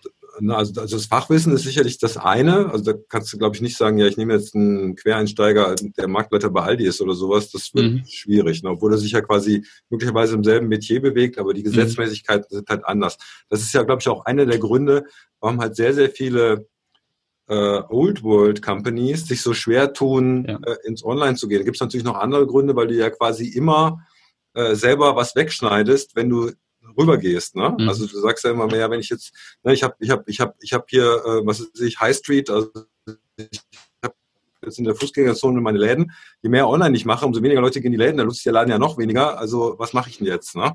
also, 0.49 0.81
also 0.81 0.97
das 0.97 1.05
Fachwissen 1.05 1.53
ist 1.53 1.63
sicherlich 1.63 1.97
das 1.97 2.17
eine. 2.17 2.71
Also 2.71 2.91
da 2.91 2.99
kannst 3.09 3.33
du, 3.33 3.37
glaube 3.37 3.55
ich, 3.55 3.61
nicht 3.61 3.77
sagen, 3.77 3.97
ja, 3.97 4.05
ich 4.05 4.17
nehme 4.17 4.33
jetzt 4.33 4.55
einen 4.55 4.95
Quereinsteiger, 4.95 5.75
der 5.75 6.07
Marktleiter 6.07 6.49
bei 6.49 6.61
Aldi 6.61 6.85
ist 6.85 7.01
oder 7.01 7.13
sowas. 7.13 7.51
Das 7.51 7.73
wird 7.73 7.91
mhm. 7.91 8.03
schwierig, 8.07 8.63
ne? 8.63 8.69
obwohl 8.69 8.93
er 8.93 8.97
sich 8.97 9.11
ja 9.11 9.21
quasi 9.21 9.65
möglicherweise 9.89 10.35
im 10.35 10.43
selben 10.43 10.67
Metier 10.67 11.01
bewegt, 11.01 11.37
aber 11.37 11.53
die 11.53 11.61
mhm. 11.61 11.65
Gesetzmäßigkeiten 11.65 12.47
mhm. 12.49 12.55
sind 12.55 12.69
halt 12.69 12.85
anders. 12.85 13.17
Das 13.49 13.61
ist 13.61 13.73
ja, 13.73 13.83
glaube 13.83 14.01
ich, 14.01 14.07
auch 14.07 14.25
einer 14.25 14.45
der 14.45 14.59
Gründe, 14.59 15.05
warum 15.39 15.59
halt 15.59 15.75
sehr, 15.75 15.93
sehr 15.93 16.09
viele 16.09 16.67
äh, 17.47 17.81
Old 17.89 18.23
World 18.23 18.61
Companies 18.61 19.27
sich 19.27 19.41
so 19.41 19.53
schwer 19.53 19.93
tun, 19.93 20.45
ja. 20.47 20.59
äh, 20.65 20.75
ins 20.85 21.03
Online 21.03 21.35
zu 21.35 21.47
gehen. 21.47 21.59
Da 21.59 21.63
gibt 21.63 21.77
es 21.77 21.81
natürlich 21.81 22.05
noch 22.05 22.17
andere 22.17 22.45
Gründe, 22.45 22.75
weil 22.75 22.87
du 22.87 22.95
ja 22.95 23.09
quasi 23.09 23.47
immer 23.47 24.01
äh, 24.53 24.75
selber 24.75 25.15
was 25.15 25.35
wegschneidest, 25.35 26.15
wenn 26.15 26.29
du 26.29 26.51
rübergehst. 26.97 27.55
Ne? 27.55 27.75
Mhm. 27.77 27.89
Also 27.89 28.05
du 28.07 28.19
sagst 28.19 28.44
ja 28.44 28.51
immer 28.51 28.67
mehr, 28.67 28.89
wenn 28.89 28.99
ich 28.99 29.09
jetzt, 29.09 29.33
ne, 29.63 29.73
ich 29.73 29.83
habe 29.83 29.95
ich 29.99 30.09
hab, 30.09 30.27
ich 30.27 30.39
hab, 30.39 30.55
ich 30.61 30.73
hab 30.73 30.89
hier, 30.89 31.03
äh, 31.03 31.45
was 31.45 31.59
ist 31.59 31.79
ich, 31.81 31.99
High 31.99 32.15
Street, 32.15 32.49
also 32.49 32.69
ich 33.38 33.61
habe 34.03 34.15
jetzt 34.63 34.79
in 34.79 34.85
der 34.85 34.95
Fußgängerzone 34.95 35.61
meine 35.61 35.77
Läden. 35.77 36.11
Je 36.41 36.49
mehr 36.49 36.67
online 36.67 36.95
ich 36.95 37.05
mache, 37.05 37.25
umso 37.25 37.41
weniger 37.41 37.61
Leute 37.61 37.81
gehen 37.81 37.94
in 37.94 37.99
die 37.99 38.03
Läden, 38.03 38.17
dann 38.17 38.27
nutzt 38.27 38.45
der 38.45 38.53
Laden 38.53 38.71
ja 38.71 38.79
noch 38.79 38.97
weniger. 38.97 39.38
Also 39.38 39.75
was 39.77 39.94
mache 39.94 40.09
ich 40.09 40.17
denn 40.17 40.27
jetzt? 40.27 40.55
Ne? 40.55 40.73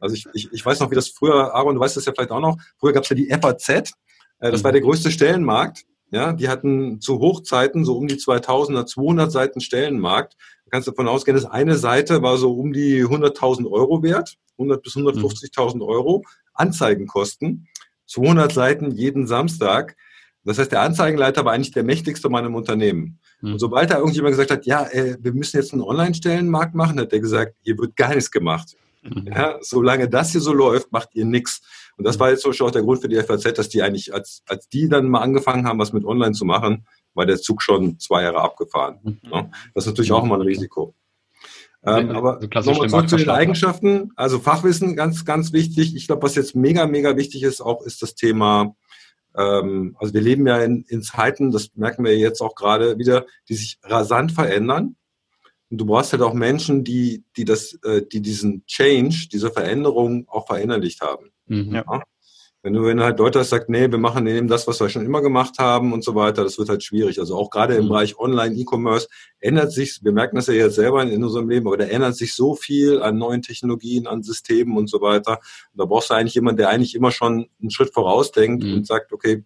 Also 0.00 0.14
ich, 0.14 0.26
ich, 0.32 0.52
ich 0.52 0.64
weiß 0.64 0.80
noch, 0.80 0.90
wie 0.90 0.94
das 0.94 1.08
früher, 1.08 1.54
Aaron, 1.54 1.74
du 1.74 1.80
weißt 1.80 1.96
das 1.96 2.06
ja 2.06 2.12
vielleicht 2.12 2.30
auch 2.30 2.40
noch, 2.40 2.56
früher 2.78 2.92
gab 2.92 3.04
es 3.04 3.10
ja 3.10 3.16
die 3.16 3.28
FAZ, 3.28 3.68
äh, 3.68 4.50
das 4.50 4.60
mhm. 4.60 4.64
war 4.64 4.72
der 4.72 4.80
größte 4.80 5.10
Stellenmarkt. 5.10 5.84
Ja, 6.12 6.32
die 6.32 6.48
hatten 6.48 7.00
zu 7.00 7.20
Hochzeiten 7.20 7.84
so 7.84 7.96
um 7.96 8.08
die 8.08 8.16
2000er, 8.16 8.84
200 8.84 9.30
Seiten 9.30 9.60
Stellenmarkt. 9.60 10.36
Kannst 10.70 10.86
du 10.86 10.92
davon 10.92 11.08
ausgehen, 11.08 11.36
dass 11.36 11.46
eine 11.46 11.76
Seite 11.76 12.22
war 12.22 12.36
so 12.36 12.52
um 12.52 12.72
die 12.72 13.04
100.000 13.04 13.70
Euro 13.70 14.02
wert. 14.02 14.36
100 14.58 14.82
bis 14.82 14.94
150.000 14.94 15.86
Euro 15.86 16.22
Anzeigenkosten, 16.54 17.68
200 18.06 18.52
Seiten 18.52 18.90
jeden 18.90 19.26
Samstag. 19.26 19.96
Das 20.44 20.58
heißt, 20.58 20.72
der 20.72 20.82
Anzeigenleiter 20.82 21.44
war 21.44 21.52
eigentlich 21.52 21.72
der 21.72 21.84
mächtigste 21.84 22.28
Mann 22.28 22.44
im 22.44 22.54
Unternehmen. 22.54 23.18
Mhm. 23.40 23.52
Und 23.52 23.58
sobald 23.58 23.90
da 23.90 23.98
irgendjemand 23.98 24.32
gesagt 24.32 24.50
hat, 24.50 24.66
ja, 24.66 24.84
äh, 24.86 25.16
wir 25.20 25.32
müssen 25.32 25.56
jetzt 25.56 25.72
einen 25.72 25.82
Online-Stellenmarkt 25.82 26.74
machen, 26.74 26.98
hat 26.98 27.12
der 27.12 27.20
gesagt, 27.20 27.54
hier 27.62 27.76
wird 27.78 27.96
gar 27.96 28.14
nichts 28.14 28.30
gemacht. 28.30 28.76
Mhm. 29.02 29.26
Ja, 29.26 29.58
solange 29.60 30.08
das 30.08 30.32
hier 30.32 30.40
so 30.40 30.52
läuft, 30.52 30.92
macht 30.92 31.10
ihr 31.14 31.24
nichts. 31.24 31.62
Und 31.96 32.06
das 32.06 32.18
war 32.18 32.30
jetzt 32.30 32.42
zum 32.42 32.50
Beispiel 32.50 32.66
auch 32.66 32.70
der 32.70 32.82
Grund 32.82 33.00
für 33.00 33.08
die 33.08 33.16
FAZ, 33.16 33.54
dass 33.54 33.68
die 33.68 33.82
eigentlich, 33.82 34.14
als, 34.14 34.42
als 34.46 34.68
die 34.68 34.88
dann 34.88 35.08
mal 35.08 35.20
angefangen 35.20 35.66
haben, 35.66 35.78
was 35.78 35.92
mit 35.92 36.04
Online 36.04 36.32
zu 36.32 36.44
machen, 36.44 36.86
war 37.14 37.26
der 37.26 37.40
Zug 37.40 37.62
schon 37.62 37.98
zwei 37.98 38.22
Jahre 38.22 38.40
abgefahren. 38.40 38.98
Mhm. 39.02 39.18
Ja, 39.22 39.50
das 39.74 39.84
ist 39.84 39.90
natürlich 39.90 40.12
auch 40.12 40.24
immer 40.24 40.36
ein 40.36 40.42
Risiko. 40.42 40.94
Ähm, 41.82 42.10
aber 42.10 42.40
also 42.54 42.70
nochmal 42.72 42.90
zurück 42.90 43.08
zu 43.08 43.16
den 43.16 43.30
Eigenschaften. 43.30 44.10
Also 44.16 44.38
Fachwissen, 44.38 44.96
ganz, 44.96 45.24
ganz 45.24 45.52
wichtig. 45.52 45.96
Ich 45.96 46.06
glaube, 46.06 46.22
was 46.22 46.34
jetzt 46.34 46.54
mega, 46.54 46.86
mega 46.86 47.16
wichtig 47.16 47.42
ist, 47.42 47.60
auch 47.60 47.82
ist 47.82 48.02
das 48.02 48.14
Thema, 48.14 48.76
ähm, 49.34 49.96
also 49.98 50.12
wir 50.12 50.20
leben 50.20 50.46
ja 50.46 50.62
in, 50.62 50.84
in 50.88 51.02
Zeiten, 51.02 51.50
das 51.50 51.70
merken 51.74 52.04
wir 52.04 52.16
jetzt 52.18 52.42
auch 52.42 52.54
gerade 52.54 52.98
wieder, 52.98 53.24
die 53.48 53.54
sich 53.54 53.78
rasant 53.82 54.32
verändern. 54.32 54.96
Und 55.70 55.78
du 55.78 55.86
brauchst 55.86 56.12
halt 56.12 56.22
auch 56.22 56.34
Menschen, 56.34 56.84
die, 56.84 57.24
die 57.36 57.44
das, 57.44 57.78
äh, 57.84 58.02
die 58.02 58.20
diesen 58.20 58.66
Change, 58.66 59.28
diese 59.32 59.50
Veränderung 59.50 60.26
auch 60.28 60.46
verinnerlicht 60.48 61.00
haben. 61.00 61.30
Mhm. 61.46 61.74
Ja? 61.76 62.02
Wenn 62.62 62.74
du, 62.74 62.84
wenn 62.84 63.00
halt 63.00 63.18
Leute 63.18 63.38
hast, 63.38 63.48
sagt, 63.48 63.70
nee, 63.70 63.90
wir 63.90 63.98
machen 63.98 64.26
eben 64.26 64.46
das, 64.46 64.66
was 64.66 64.80
wir 64.80 64.90
schon 64.90 65.06
immer 65.06 65.22
gemacht 65.22 65.58
haben 65.58 65.94
und 65.94 66.04
so 66.04 66.14
weiter, 66.14 66.44
das 66.44 66.58
wird 66.58 66.68
halt 66.68 66.84
schwierig. 66.84 67.18
Also 67.18 67.34
auch 67.36 67.48
gerade 67.48 67.74
im 67.74 67.84
mhm. 67.84 67.88
Bereich 67.88 68.18
Online, 68.18 68.54
E-Commerce 68.54 69.08
ändert 69.38 69.72
sich, 69.72 70.00
wir 70.02 70.12
merken 70.12 70.36
das 70.36 70.46
ja 70.48 70.52
jetzt 70.52 70.74
selber 70.74 71.02
in 71.02 71.24
unserem 71.24 71.48
Leben, 71.48 71.66
aber 71.66 71.78
da 71.78 71.84
ändert 71.84 72.16
sich 72.16 72.34
so 72.34 72.54
viel 72.54 73.00
an 73.02 73.16
neuen 73.16 73.40
Technologien, 73.40 74.06
an 74.06 74.22
Systemen 74.22 74.76
und 74.76 74.90
so 74.90 75.00
weiter. 75.00 75.38
Und 75.72 75.78
da 75.78 75.86
brauchst 75.86 76.10
du 76.10 76.14
eigentlich 76.14 76.34
jemanden, 76.34 76.58
der 76.58 76.68
eigentlich 76.68 76.94
immer 76.94 77.12
schon 77.12 77.48
einen 77.60 77.70
Schritt 77.70 77.94
vorausdenkt 77.94 78.62
mhm. 78.62 78.74
und 78.74 78.86
sagt, 78.86 79.12
okay, 79.14 79.44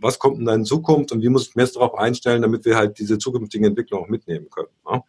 was 0.00 0.18
kommt 0.18 0.40
in 0.40 0.48
in 0.48 0.64
Zukunft 0.64 1.12
und 1.12 1.22
wie 1.22 1.28
muss 1.28 1.48
ich 1.48 1.54
mir 1.54 1.62
jetzt 1.62 1.76
darauf 1.76 1.96
einstellen, 1.96 2.42
damit 2.42 2.64
wir 2.64 2.76
halt 2.76 2.98
diese 2.98 3.18
zukünftigen 3.18 3.66
Entwicklungen 3.66 4.04
auch 4.04 4.08
mitnehmen 4.08 4.48
können. 4.50 4.68
Ne? 4.90 5.02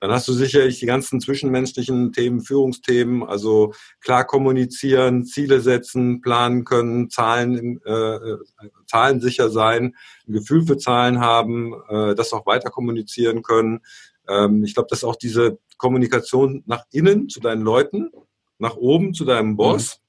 Dann 0.00 0.10
hast 0.10 0.26
du 0.28 0.32
sicherlich 0.32 0.78
die 0.78 0.86
ganzen 0.86 1.20
zwischenmenschlichen 1.20 2.12
Themen, 2.12 2.40
Führungsthemen, 2.40 3.22
also 3.22 3.74
klar 4.00 4.24
kommunizieren, 4.24 5.24
Ziele 5.24 5.60
setzen, 5.60 6.22
planen 6.22 6.64
können, 6.64 7.10
Zahlen, 7.10 7.80
äh, 7.84 7.92
äh, 7.92 8.38
Zahlen 8.86 9.20
sicher 9.20 9.50
sein, 9.50 9.94
ein 10.26 10.32
Gefühl 10.32 10.66
für 10.66 10.78
Zahlen 10.78 11.20
haben, 11.20 11.74
äh, 11.88 12.14
das 12.14 12.32
auch 12.32 12.46
weiter 12.46 12.70
kommunizieren 12.70 13.42
können. 13.42 13.80
Ähm, 14.26 14.64
ich 14.64 14.74
glaube, 14.74 14.88
dass 14.88 15.04
auch 15.04 15.16
diese 15.16 15.58
Kommunikation 15.76 16.62
nach 16.66 16.84
innen 16.92 17.28
zu 17.28 17.40
deinen 17.40 17.62
Leuten, 17.62 18.10
nach 18.58 18.76
oben 18.76 19.12
zu 19.12 19.24
deinem 19.24 19.56
Boss, 19.56 19.98
mhm 19.98 20.03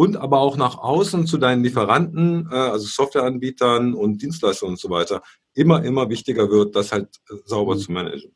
und 0.00 0.16
aber 0.16 0.40
auch 0.40 0.56
nach 0.56 0.78
außen 0.78 1.26
zu 1.26 1.36
deinen 1.36 1.62
Lieferanten, 1.62 2.48
äh, 2.50 2.54
also 2.54 2.86
Softwareanbietern 2.86 3.92
und 3.92 4.22
Dienstleistern 4.22 4.70
und 4.70 4.78
so 4.78 4.88
weiter, 4.88 5.20
immer, 5.52 5.84
immer 5.84 6.08
wichtiger 6.08 6.50
wird, 6.50 6.74
das 6.74 6.90
halt 6.90 7.08
äh, 7.28 7.34
sauber 7.44 7.74
mhm. 7.74 7.80
zu 7.80 7.92
managen. 7.92 8.34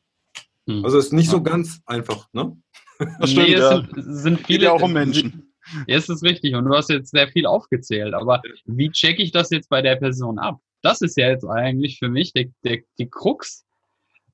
Mhm. 0.66 0.85
Also 0.85 0.99
ist 0.99 1.14
nicht 1.14 1.28
ja. 1.28 1.33
so 1.33 1.42
ganz 1.42 1.80
einfach, 1.87 2.28
ne? 2.35 2.54
Das 3.18 3.30
stimmt, 3.30 3.49
nee, 3.49 3.54
es 3.54 3.61
ja. 3.61 3.76
sind, 3.76 4.14
sind 4.14 4.47
viele. 4.47 4.64
Ja 4.64 4.73
auch 4.73 4.83
um 4.83 4.92
Menschen. 4.92 5.54
Ja, 5.87 5.97
es 5.97 6.11
ist 6.11 6.23
richtig. 6.23 6.54
Und 6.54 6.66
du 6.66 6.75
hast 6.75 6.90
jetzt 6.90 7.11
sehr 7.12 7.28
viel 7.28 7.47
aufgezählt. 7.47 8.12
Aber 8.12 8.42
wie 8.66 8.90
checke 8.90 9.23
ich 9.23 9.33
das 9.33 9.49
jetzt 9.49 9.71
bei 9.71 9.80
der 9.80 9.97
Person 9.97 10.38
ab? 10.38 10.61
Das 10.83 11.00
ist 11.00 11.16
ja 11.16 11.30
jetzt 11.30 11.47
eigentlich 11.47 11.99
für 11.99 12.11
mich 12.11 12.35
der, 12.35 12.44
der, 12.62 12.80
die 12.99 13.09
Krux. 13.09 13.64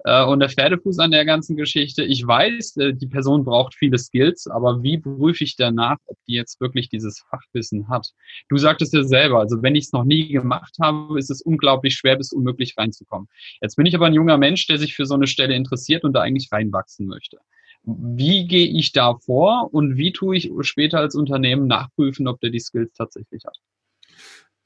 Äh, 0.04 0.24
und 0.24 0.40
der 0.40 0.48
Pferdefuß 0.48 0.98
an 0.98 1.10
der 1.10 1.24
ganzen 1.24 1.56
Geschichte, 1.56 2.02
ich 2.02 2.26
weiß, 2.26 2.76
äh, 2.78 2.94
die 2.94 3.06
Person 3.06 3.44
braucht 3.44 3.74
viele 3.74 3.98
Skills, 3.98 4.46
aber 4.46 4.82
wie 4.82 4.98
prüfe 4.98 5.44
ich 5.44 5.56
danach, 5.56 5.98
ob 6.06 6.16
die 6.26 6.34
jetzt 6.34 6.60
wirklich 6.60 6.88
dieses 6.88 7.20
Fachwissen 7.30 7.88
hat? 7.88 8.08
Du 8.48 8.56
sagtest 8.56 8.94
ja 8.94 9.02
selber, 9.02 9.40
also 9.40 9.62
wenn 9.62 9.74
ich 9.74 9.84
es 9.84 9.92
noch 9.92 10.04
nie 10.04 10.28
gemacht 10.28 10.76
habe, 10.80 11.18
ist 11.18 11.30
es 11.30 11.42
unglaublich 11.42 11.94
schwer 11.94 12.16
bis 12.16 12.32
unmöglich 12.32 12.74
reinzukommen. 12.76 13.28
Jetzt 13.60 13.76
bin 13.76 13.86
ich 13.86 13.94
aber 13.94 14.06
ein 14.06 14.14
junger 14.14 14.38
Mensch, 14.38 14.66
der 14.66 14.78
sich 14.78 14.94
für 14.94 15.06
so 15.06 15.14
eine 15.14 15.26
Stelle 15.26 15.54
interessiert 15.54 16.04
und 16.04 16.14
da 16.14 16.20
eigentlich 16.20 16.50
reinwachsen 16.50 17.06
möchte. 17.06 17.38
Wie 17.82 18.46
gehe 18.46 18.66
ich 18.66 18.92
da 18.92 19.14
vor 19.14 19.72
und 19.72 19.96
wie 19.96 20.12
tue 20.12 20.36
ich 20.36 20.50
später 20.62 20.98
als 20.98 21.14
Unternehmen 21.14 21.66
nachprüfen, 21.66 22.28
ob 22.28 22.40
der 22.40 22.50
die 22.50 22.60
Skills 22.60 22.92
tatsächlich 22.92 23.44
hat? 23.46 23.56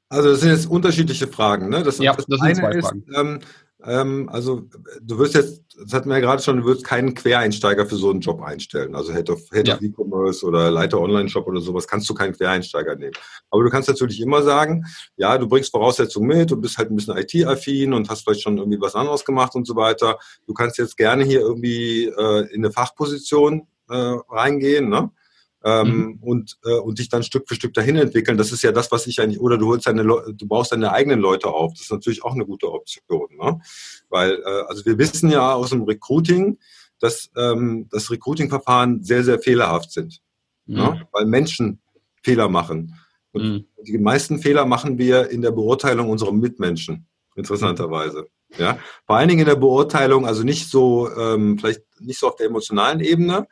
Also 0.09 0.31
das 0.31 0.41
sind 0.41 0.51
jetzt 0.51 0.67
unterschiedliche 0.67 1.27
Fragen. 1.27 1.69
Ne? 1.69 1.83
Das, 1.83 1.99
ja, 1.99 2.13
das, 2.13 2.27
das 2.27 2.41
sind 2.41 2.57
zwei 2.57 2.73
ist, 2.73 2.87
Fragen. 2.87 3.05
Ähm, 3.15 3.41
ähm, 3.87 4.29
also 4.33 4.63
du 5.03 5.19
wirst 5.19 5.35
jetzt, 5.35 5.63
das 5.77 5.93
hatten 5.93 6.09
wir 6.09 6.17
ja 6.17 6.21
gerade 6.21 6.43
schon, 6.43 6.59
du 6.59 6.65
wirst 6.65 6.85
keinen 6.85 7.15
Quereinsteiger 7.15 7.87
für 7.87 7.97
so 7.97 8.11
einen 8.11 8.21
Job 8.21 8.43
einstellen. 8.43 8.95
Also 8.95 9.13
Head 9.13 9.31
of, 9.31 9.43
Head 9.53 9.69
ja. 9.69 9.75
of 9.75 9.83
E-Commerce 9.83 10.45
oder 10.47 10.71
Leiter 10.71 11.01
Online-Shop 11.01 11.47
oder 11.47 11.61
sowas 11.61 11.87
kannst 11.87 12.09
du 12.09 12.15
keinen 12.15 12.33
Quereinsteiger 12.33 12.97
nehmen. 12.97 13.15
Aber 13.51 13.63
du 13.63 13.71
kannst 13.71 13.89
natürlich 13.89 14.21
immer 14.21 14.43
sagen, 14.43 14.85
ja, 15.17 15.37
du 15.37 15.49
bringst 15.49 15.71
Voraussetzungen 15.71 16.29
mit, 16.29 16.51
du 16.51 16.61
bist 16.61 16.79
halt 16.79 16.91
ein 16.91 16.97
bisschen 16.97 17.17
IT-affin 17.17 17.93
und 17.93 18.09
hast 18.09 18.23
vielleicht 18.23 18.43
schon 18.43 18.59
irgendwie 18.59 18.81
was 18.81 18.95
anderes 18.95 19.25
gemacht 19.25 19.55
und 19.55 19.67
so 19.67 19.77
weiter. 19.77 20.19
Du 20.47 20.55
kannst 20.55 20.79
jetzt 20.79 20.97
gerne 20.97 21.25
hier 21.25 21.41
irgendwie 21.41 22.07
äh, 22.07 22.53
in 22.53 22.65
eine 22.65 22.73
Fachposition 22.73 23.67
äh, 23.91 24.17
reingehen, 24.29 24.89
ne? 24.89 25.11
Ähm, 25.65 25.89
mhm. 25.89 26.19
und, 26.21 26.59
äh, 26.65 26.79
und 26.79 26.99
dich 26.99 27.09
dann 27.09 27.23
Stück 27.23 27.49
für 27.49 27.55
Stück 27.55 27.73
dahin 27.73 27.97
entwickeln. 27.97 28.37
Das 28.37 28.53
ist 28.53 28.63
ja 28.63 28.71
das, 28.71 28.93
was 28.93 29.07
ich 29.07 29.21
eigentlich, 29.21 29.41
oder 29.41 29.57
du 29.57 29.69
holst 29.69 29.87
deine 29.87 30.03
Le 30.03 30.35
du 30.37 30.47
baust 30.47 30.73
deine 30.73 30.93
eigenen 30.93 31.21
Leute 31.21 31.49
auf. 31.49 31.73
Das 31.73 31.83
ist 31.83 31.91
natürlich 31.91 32.23
auch 32.23 32.35
eine 32.35 32.45
gute 32.45 32.71
Option. 32.71 33.29
Ne? 33.37 33.61
Weil, 34.11 34.35
äh, 34.45 34.63
also 34.69 34.85
wir 34.85 34.99
wissen 34.99 35.31
ja 35.31 35.55
aus 35.55 35.71
dem 35.71 35.83
Recruiting, 35.83 36.59
dass 37.01 37.31
ähm, 37.37 37.89
das 37.91 38.11
Recruiting-Verfahren 38.11 39.03
sehr, 39.03 39.25
sehr 39.25 39.39
fehlerhaft 39.39 39.91
sind. 39.91 40.21
Mhm. 40.67 40.77
Ne? 40.77 41.09
Weil 41.13 41.25
Menschen 41.27 41.81
Fehler 42.23 42.49
machen. 42.49 42.99
Und 43.33 43.43
mhm. 43.43 43.65
die 43.83 43.99
meisten 43.99 44.39
Fehler 44.39 44.67
machen 44.67 44.99
wir 44.99 45.31
in 45.31 45.43
der 45.43 45.51
Beurteilung 45.51 46.11
unserer 46.11 46.33
Mitmenschen, 46.33 47.07
interessanterweise. 47.37 48.27
Ja, 48.57 48.79
vor 49.07 49.17
allen 49.17 49.29
Dingen 49.29 49.41
in 49.41 49.49
der 49.49 49.57
Beurteilung, 49.57 50.27
also 50.27 50.45
nicht 50.45 50.71
so, 50.71 51.11
ähm, 51.17 51.59
vielleicht 51.59 51.83
nicht 51.99 52.21
so 52.21 52.29
auf 52.29 52.37
der 52.37 52.47
emotionalen 52.47 53.01
Ebene, 53.01 53.49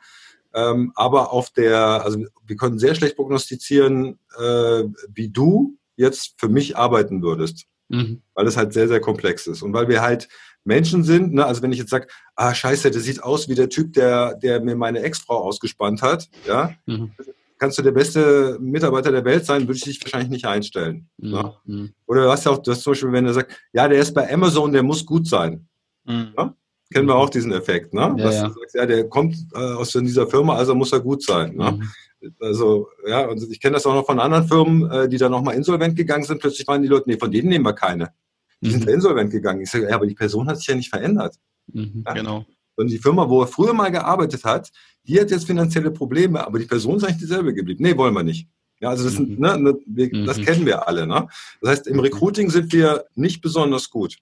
ähm, 0.53 0.91
aber 0.95 1.31
auf 1.31 1.49
der, 1.51 2.03
also 2.03 2.23
wir 2.45 2.55
können 2.55 2.79
sehr 2.79 2.95
schlecht 2.95 3.15
prognostizieren, 3.15 4.19
äh, 4.37 4.83
wie 5.13 5.29
du 5.29 5.77
jetzt 5.95 6.35
für 6.37 6.49
mich 6.49 6.77
arbeiten 6.77 7.21
würdest. 7.21 7.65
Mhm. 7.89 8.21
Weil 8.33 8.47
es 8.47 8.57
halt 8.57 8.73
sehr, 8.73 8.87
sehr 8.87 9.01
komplex 9.01 9.45
ist. 9.47 9.61
Und 9.61 9.73
weil 9.73 9.87
wir 9.87 10.01
halt 10.01 10.27
Menschen 10.63 11.03
sind, 11.03 11.33
ne, 11.33 11.45
also 11.45 11.61
wenn 11.61 11.71
ich 11.71 11.79
jetzt 11.79 11.89
sage, 11.89 12.07
ah, 12.35 12.53
scheiße, 12.53 12.89
der 12.89 13.01
sieht 13.01 13.21
aus 13.21 13.49
wie 13.49 13.55
der 13.55 13.69
Typ, 13.69 13.93
der, 13.93 14.35
der 14.35 14.61
mir 14.61 14.75
meine 14.75 15.01
Ex-Frau 15.01 15.37
ausgespannt 15.37 16.01
hat, 16.01 16.29
ja, 16.47 16.73
mhm. 16.85 17.11
kannst 17.57 17.77
du 17.77 17.81
der 17.81 17.91
beste 17.91 18.57
Mitarbeiter 18.61 19.11
der 19.11 19.25
Welt 19.25 19.45
sein, 19.45 19.63
würde 19.63 19.77
ich 19.77 19.83
dich 19.83 20.01
wahrscheinlich 20.03 20.29
nicht 20.29 20.45
einstellen. 20.45 21.09
Mhm. 21.17 21.31
Ne? 21.31 21.53
Mhm. 21.65 21.93
Oder 22.07 22.23
du 22.23 22.31
hast 22.31 22.45
ja 22.45 22.51
auch 22.51 22.59
das 22.59 22.81
zum 22.81 22.91
Beispiel, 22.91 23.11
wenn 23.11 23.25
er 23.25 23.33
sagt, 23.33 23.51
ja, 23.73 23.87
der 23.87 23.99
ist 23.99 24.13
bei 24.13 24.31
Amazon, 24.31 24.71
der 24.71 24.83
muss 24.83 25.05
gut 25.05 25.27
sein. 25.27 25.67
Mhm. 26.05 26.33
Ja? 26.37 26.55
Kennen 26.93 27.07
wir 27.07 27.15
auch 27.15 27.29
diesen 27.29 27.51
Effekt, 27.51 27.93
ne? 27.93 28.15
Ja, 28.17 28.31
ja. 28.31 28.49
Sagst, 28.49 28.75
ja 28.75 28.85
der 28.85 29.09
kommt 29.09 29.35
äh, 29.53 29.57
aus 29.57 29.91
dieser 29.91 30.27
Firma, 30.27 30.55
also 30.55 30.75
muss 30.75 30.93
er 30.93 30.99
gut 30.99 31.23
sein. 31.23 31.55
Ne? 31.55 31.71
Mhm. 31.71 32.33
Also, 32.39 32.87
ja, 33.07 33.25
und 33.27 33.41
ich 33.51 33.59
kenne 33.59 33.73
das 33.73 33.85
auch 33.85 33.93
noch 33.93 34.05
von 34.05 34.19
anderen 34.19 34.47
Firmen, 34.47 34.89
äh, 34.89 35.09
die 35.09 35.17
dann 35.17 35.31
nochmal 35.31 35.55
insolvent 35.55 35.95
gegangen 35.95 36.23
sind. 36.23 36.39
Plötzlich 36.39 36.67
waren 36.67 36.81
die 36.81 36.87
Leute, 36.87 37.09
nee, 37.09 37.17
von 37.17 37.31
denen 37.31 37.49
nehmen 37.49 37.65
wir 37.65 37.73
keine. 37.73 38.13
Die 38.61 38.67
mhm. 38.67 38.71
sind 38.71 38.89
insolvent 38.89 39.31
gegangen. 39.31 39.61
Ich 39.61 39.71
sage, 39.71 39.89
ja, 39.89 39.95
aber 39.95 40.07
die 40.07 40.15
Person 40.15 40.47
hat 40.47 40.57
sich 40.57 40.67
ja 40.67 40.75
nicht 40.75 40.89
verändert. 40.89 41.35
Mhm, 41.67 42.03
ja? 42.05 42.13
Genau. 42.13 42.45
Und 42.75 42.87
die 42.89 42.97
Firma, 42.97 43.29
wo 43.29 43.41
er 43.41 43.47
früher 43.47 43.73
mal 43.73 43.91
gearbeitet 43.91 44.43
hat, 44.45 44.71
die 45.03 45.19
hat 45.19 45.31
jetzt 45.31 45.45
finanzielle 45.45 45.91
Probleme, 45.91 46.45
aber 46.45 46.59
die 46.59 46.65
Person 46.65 46.97
ist 46.97 47.03
eigentlich 47.03 47.17
dieselbe 47.17 47.53
geblieben. 47.53 47.83
Nee, 47.83 47.97
wollen 47.97 48.13
wir 48.13 48.23
nicht. 48.23 48.47
Ja, 48.79 48.89
also 48.89 49.03
das, 49.03 49.13
sind, 49.13 49.31
mhm. 49.31 49.39
ne, 49.39 49.57
ne 49.57 49.75
wir, 49.85 50.25
das 50.25 50.37
mhm. 50.37 50.45
kennen 50.45 50.65
wir 50.65 50.87
alle. 50.87 51.05
Ne? 51.05 51.27
Das 51.61 51.71
heißt, 51.71 51.87
im 51.87 51.99
Recruiting 51.99 52.49
sind 52.49 52.71
wir 52.73 53.05
nicht 53.15 53.41
besonders 53.41 53.89
gut. 53.89 54.17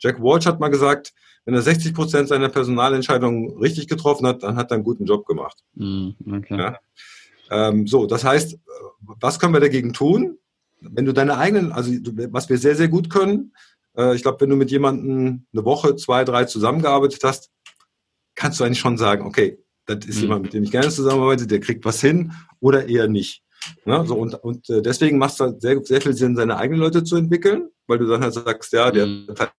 Jack 0.00 0.20
Walsh 0.22 0.46
hat 0.46 0.60
mal 0.60 0.68
gesagt, 0.68 1.12
wenn 1.44 1.54
er 1.54 1.62
60 1.62 1.94
Prozent 1.94 2.28
seiner 2.28 2.48
Personalentscheidungen 2.48 3.56
richtig 3.58 3.88
getroffen 3.88 4.26
hat, 4.26 4.42
dann 4.42 4.56
hat 4.56 4.70
er 4.70 4.76
einen 4.76 4.84
guten 4.84 5.06
Job 5.06 5.26
gemacht. 5.26 5.58
Mm, 5.74 6.10
okay. 6.30 6.58
ja? 6.58 6.78
ähm, 7.50 7.86
so, 7.86 8.06
das 8.06 8.24
heißt, 8.24 8.58
was 9.00 9.38
können 9.38 9.54
wir 9.54 9.60
dagegen 9.60 9.92
tun? 9.92 10.38
Wenn 10.80 11.04
du 11.04 11.12
deine 11.12 11.36
eigenen, 11.38 11.72
also 11.72 11.92
was 12.30 12.48
wir 12.48 12.58
sehr, 12.58 12.76
sehr 12.76 12.88
gut 12.88 13.10
können, 13.10 13.52
äh, 13.96 14.14
ich 14.14 14.22
glaube, 14.22 14.40
wenn 14.40 14.50
du 14.50 14.56
mit 14.56 14.70
jemandem 14.70 15.46
eine 15.52 15.64
Woche, 15.64 15.96
zwei, 15.96 16.24
drei 16.24 16.44
zusammengearbeitet 16.44 17.22
hast, 17.24 17.50
kannst 18.34 18.60
du 18.60 18.64
eigentlich 18.64 18.80
schon 18.80 18.96
sagen, 18.96 19.26
okay, 19.26 19.58
das 19.86 20.06
ist 20.06 20.16
mhm. 20.16 20.22
jemand, 20.22 20.42
mit 20.44 20.54
dem 20.54 20.62
ich 20.62 20.70
gerne 20.70 20.88
zusammenarbeite, 20.88 21.46
der 21.46 21.60
kriegt 21.60 21.84
was 21.84 22.00
hin 22.00 22.32
oder 22.60 22.88
eher 22.88 23.08
nicht. 23.08 23.42
Ne? 23.84 24.04
So, 24.06 24.16
und, 24.16 24.34
und 24.34 24.70
äh, 24.70 24.80
deswegen 24.80 25.18
macht 25.18 25.34
es 25.34 25.40
halt 25.40 25.60
sehr, 25.60 25.82
sehr 25.84 26.00
viel 26.00 26.14
Sinn, 26.14 26.36
seine 26.36 26.56
eigenen 26.56 26.80
Leute 26.80 27.04
zu 27.04 27.16
entwickeln, 27.16 27.70
weil 27.86 27.98
du 27.98 28.06
dann 28.06 28.22
halt 28.22 28.32
sagst, 28.32 28.72
ja, 28.72 28.90
der 28.90 29.06
mhm. 29.06 29.26
hat 29.38 29.52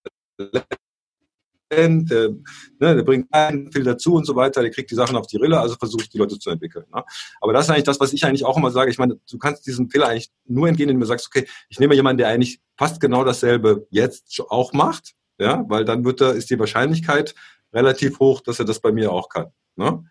Talent, 1.72 2.10
der, 2.10 2.30
ne, 2.78 2.96
der 2.96 3.02
bringt 3.02 3.28
viel 3.72 3.84
dazu 3.84 4.14
und 4.14 4.26
so 4.26 4.36
weiter, 4.36 4.60
der 4.62 4.70
kriegt 4.70 4.90
die 4.90 4.94
Sachen 4.94 5.16
auf 5.16 5.26
die 5.26 5.38
Rille, 5.38 5.58
also 5.58 5.74
versucht 5.76 6.12
die 6.12 6.18
Leute 6.18 6.38
zu 6.38 6.50
entwickeln. 6.50 6.84
Ne? 6.94 7.02
Aber 7.40 7.52
das 7.52 7.66
ist 7.66 7.70
eigentlich 7.70 7.84
das, 7.84 8.00
was 8.00 8.12
ich 8.12 8.24
eigentlich 8.24 8.44
auch 8.44 8.56
immer 8.56 8.70
sage. 8.70 8.90
Ich 8.90 8.98
meine, 8.98 9.18
du 9.28 9.38
kannst 9.38 9.66
diesem 9.66 9.90
Fehler 9.90 10.08
eigentlich 10.08 10.30
nur 10.46 10.68
entgehen, 10.68 10.88
indem 10.88 11.00
du 11.00 11.06
sagst, 11.06 11.26
okay, 11.26 11.46
ich 11.68 11.78
nehme 11.78 11.94
jemanden, 11.94 12.18
der 12.18 12.28
eigentlich 12.28 12.60
fast 12.76 13.00
genau 13.00 13.24
dasselbe 13.24 13.86
jetzt 13.90 14.40
auch 14.48 14.72
macht, 14.72 15.14
ja, 15.38 15.64
weil 15.68 15.84
dann 15.84 16.04
wird 16.04 16.20
da, 16.20 16.30
ist 16.30 16.50
die 16.50 16.58
Wahrscheinlichkeit 16.58 17.34
relativ 17.72 18.18
hoch, 18.18 18.40
dass 18.40 18.58
er 18.58 18.64
das 18.64 18.80
bei 18.80 18.92
mir 18.92 19.12
auch 19.12 19.28
kann. 19.28 19.46
Ne? 19.76 20.04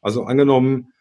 Also 0.00 0.24
angenommen, 0.24 0.92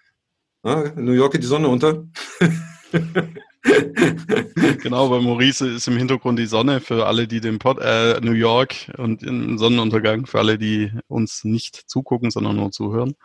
ne, 0.64 0.94
in 0.96 1.06
New 1.06 1.14
York 1.14 1.34
geht 1.34 1.44
die 1.44 1.48
Sonne 1.48 1.68
unter. 1.68 2.06
genau, 4.82 5.10
bei 5.10 5.20
Maurice 5.20 5.68
ist 5.68 5.88
im 5.88 5.98
Hintergrund 5.98 6.40
die 6.40 6.46
Sonne 6.46 6.80
für 6.80 7.06
alle, 7.06 7.28
die 7.28 7.42
den 7.42 7.60
Pod, 7.60 7.80
äh, 7.80 8.20
New 8.22 8.34
York 8.34 8.76
und 8.98 9.24
im 9.24 9.58
Sonnenuntergang 9.58 10.26
für 10.26 10.40
alle, 10.40 10.58
die 10.58 10.92
uns 11.08 11.44
nicht 11.44 11.76
zugucken, 11.88 12.32
sondern 12.32 12.56
nur 12.56 12.72
zuhören. 12.72 13.16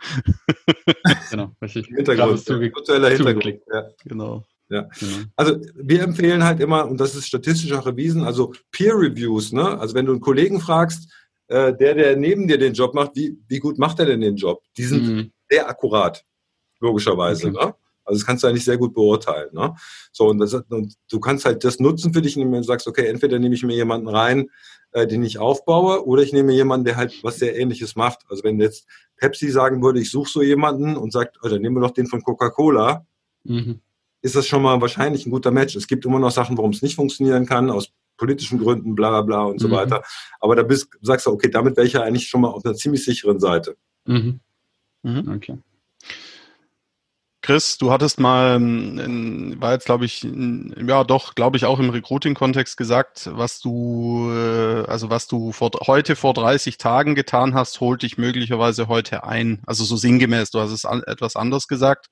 genau, 1.31 1.51
richtig. 1.61 1.87
Hintergrund, 1.87 2.47
ja, 2.47 2.59
virtueller 2.59 3.09
Hintergrund. 3.09 3.59
Ja. 3.71 3.83
Genau. 4.05 4.43
Ja. 4.69 4.89
Genau. 4.99 5.17
Also 5.35 5.57
wir 5.75 6.01
empfehlen 6.01 6.43
halt 6.43 6.59
immer, 6.59 6.87
und 6.87 6.99
das 6.99 7.15
ist 7.15 7.27
statistisch 7.27 7.71
auch 7.73 7.85
erwiesen, 7.85 8.23
also 8.23 8.53
Peer 8.71 8.95
Reviews, 8.95 9.51
ne? 9.51 9.79
Also 9.79 9.95
wenn 9.95 10.05
du 10.05 10.13
einen 10.13 10.21
Kollegen 10.21 10.59
fragst, 10.59 11.11
äh, 11.47 11.75
der, 11.75 11.95
der 11.95 12.15
neben 12.15 12.47
dir 12.47 12.57
den 12.57 12.73
Job 12.73 12.93
macht, 12.93 13.15
wie, 13.15 13.37
wie 13.47 13.59
gut 13.59 13.77
macht 13.77 13.99
er 13.99 14.05
denn 14.05 14.21
den 14.21 14.35
Job? 14.35 14.63
Die 14.77 14.83
sind 14.83 15.03
mhm. 15.03 15.31
sehr 15.49 15.69
akkurat, 15.69 16.23
logischerweise. 16.79 17.49
Okay. 17.49 17.65
Ne? 17.65 17.75
Also 18.05 18.19
das 18.19 18.25
kannst 18.25 18.43
du 18.43 18.47
eigentlich 18.47 18.65
sehr 18.65 18.77
gut 18.77 18.93
beurteilen. 18.93 19.49
Ne? 19.53 19.75
So, 20.11 20.27
und, 20.27 20.39
das, 20.39 20.53
und 20.53 20.93
du 21.09 21.19
kannst 21.19 21.45
halt 21.45 21.63
das 21.63 21.79
nutzen 21.79 22.13
für 22.13 22.21
dich, 22.21 22.35
indem 22.35 22.51
du 22.51 22.63
sagst, 22.63 22.87
okay, 22.87 23.07
entweder 23.07 23.39
nehme 23.39 23.55
ich 23.55 23.63
mir 23.63 23.75
jemanden 23.75 24.07
rein, 24.07 24.49
äh, 24.91 25.07
den 25.07 25.23
ich 25.23 25.39
aufbaue, 25.39 26.05
oder 26.05 26.21
ich 26.21 26.33
nehme 26.33 26.47
mir 26.47 26.55
jemanden, 26.55 26.85
der 26.85 26.95
halt 26.95 27.13
was 27.23 27.37
sehr 27.37 27.57
ähnliches 27.57 27.95
macht. 27.95 28.19
Also 28.29 28.43
wenn 28.43 28.59
jetzt 28.59 28.85
Pepsi 29.17 29.49
sagen 29.49 29.81
würde, 29.81 29.99
ich 29.99 30.11
suche 30.11 30.29
so 30.29 30.41
jemanden 30.41 30.97
und 30.97 31.11
sagt, 31.11 31.43
oder 31.43 31.59
nehmen 31.59 31.75
wir 31.77 31.81
doch 31.81 31.91
den 31.91 32.07
von 32.07 32.21
Coca-Cola, 32.21 33.05
mhm. 33.43 33.79
ist 34.21 34.35
das 34.35 34.47
schon 34.47 34.61
mal 34.61 34.79
wahrscheinlich 34.81 35.25
ein 35.25 35.31
guter 35.31 35.51
Match. 35.51 35.75
Es 35.75 35.87
gibt 35.87 36.05
immer 36.05 36.19
noch 36.19 36.31
Sachen, 36.31 36.57
warum 36.57 36.71
es 36.71 36.81
nicht 36.81 36.95
funktionieren 36.95 37.45
kann, 37.45 37.69
aus 37.69 37.91
politischen 38.17 38.59
Gründen, 38.59 38.95
bla 38.95 39.09
bla 39.09 39.21
bla 39.21 39.43
und 39.45 39.55
mhm. 39.55 39.59
so 39.59 39.71
weiter. 39.71 40.03
Aber 40.39 40.55
da 40.55 40.63
bist, 40.63 40.87
sagst 41.01 41.25
du, 41.25 41.31
okay, 41.31 41.49
damit 41.49 41.75
wäre 41.75 41.87
ich 41.87 41.93
ja 41.93 42.01
eigentlich 42.01 42.27
schon 42.27 42.41
mal 42.41 42.49
auf 42.49 42.63
einer 42.65 42.75
ziemlich 42.75 43.03
sicheren 43.03 43.39
Seite. 43.39 43.75
Mhm. 44.05 44.39
Mhm. 45.03 45.31
Okay. 45.35 45.57
Chris, 47.43 47.77
du 47.77 47.91
hattest 47.91 48.21
mal, 48.21 48.55
in, 48.55 49.59
war 49.59 49.73
jetzt 49.73 49.85
glaube 49.85 50.05
ich, 50.05 50.23
ja 50.23 51.03
doch, 51.03 51.35
glaube 51.35 51.57
ich 51.57 51.65
auch 51.65 51.77
im 51.77 51.89
Recruiting-Kontext 51.89 52.77
gesagt, 52.77 53.29
was 53.33 53.59
du, 53.59 54.31
äh, 54.31 54.85
also 54.87 55.09
was 55.09 55.27
du 55.27 55.51
vor, 55.51 55.71
heute 55.85 56.15
vor 56.15 56.33
30 56.33 56.77
Tagen 56.77 57.15
getan 57.15 57.53
hast, 57.53 57.81
holt 57.81 58.03
dich 58.03 58.17
möglicherweise 58.17 58.87
heute 58.87 59.25
ein. 59.25 59.61
Also 59.65 59.83
so 59.83 59.97
sinngemäß, 59.97 60.51
du 60.51 60.61
hast 60.61 60.71
es 60.71 60.85
etwas 60.85 61.35
anders 61.35 61.67
gesagt. 61.67 62.07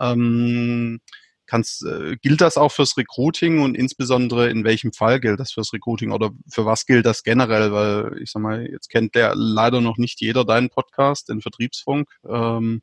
Ähm, 0.00 1.00
kannst, 1.46 1.84
äh, 1.84 2.16
gilt 2.16 2.40
das 2.40 2.56
auch 2.56 2.72
fürs 2.72 2.96
Recruiting 2.96 3.60
und 3.60 3.74
insbesondere 3.74 4.48
in 4.48 4.64
welchem 4.64 4.92
Fall 4.92 5.20
gilt 5.20 5.38
das 5.38 5.52
fürs 5.52 5.74
Recruiting 5.74 6.12
oder 6.12 6.30
für 6.48 6.64
was 6.64 6.86
gilt 6.86 7.04
das 7.04 7.22
generell? 7.22 7.72
Weil 7.72 8.22
ich 8.22 8.30
sag 8.30 8.40
mal, 8.40 8.66
jetzt 8.66 8.88
kennt 8.88 9.14
der 9.14 9.34
leider 9.34 9.82
noch 9.82 9.98
nicht 9.98 10.20
jeder 10.22 10.46
deinen 10.46 10.70
Podcast, 10.70 11.28
den 11.28 11.42
Vertriebsfunk. 11.42 12.08
Ähm, 12.26 12.80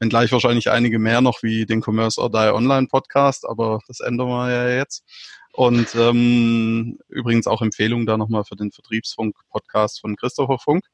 Wenngleich 0.00 0.32
wahrscheinlich 0.32 0.70
einige 0.70 0.98
mehr 0.98 1.20
noch 1.20 1.42
wie 1.42 1.66
den 1.66 1.82
Commerce 1.82 2.20
or 2.20 2.30
Die 2.30 2.52
Online 2.52 2.86
Podcast, 2.86 3.48
aber 3.48 3.80
das 3.88 4.00
ändern 4.00 4.28
wir 4.28 4.50
ja 4.50 4.68
jetzt. 4.68 5.04
Und 5.52 5.94
ähm, 5.96 6.98
übrigens 7.08 7.48
auch 7.48 7.62
Empfehlung 7.62 8.06
da 8.06 8.16
nochmal 8.16 8.44
für 8.44 8.54
den 8.54 8.70
Vertriebsfunk-Podcast 8.70 10.00
von 10.00 10.14
Christopher 10.16 10.58
Funk. 10.58 10.84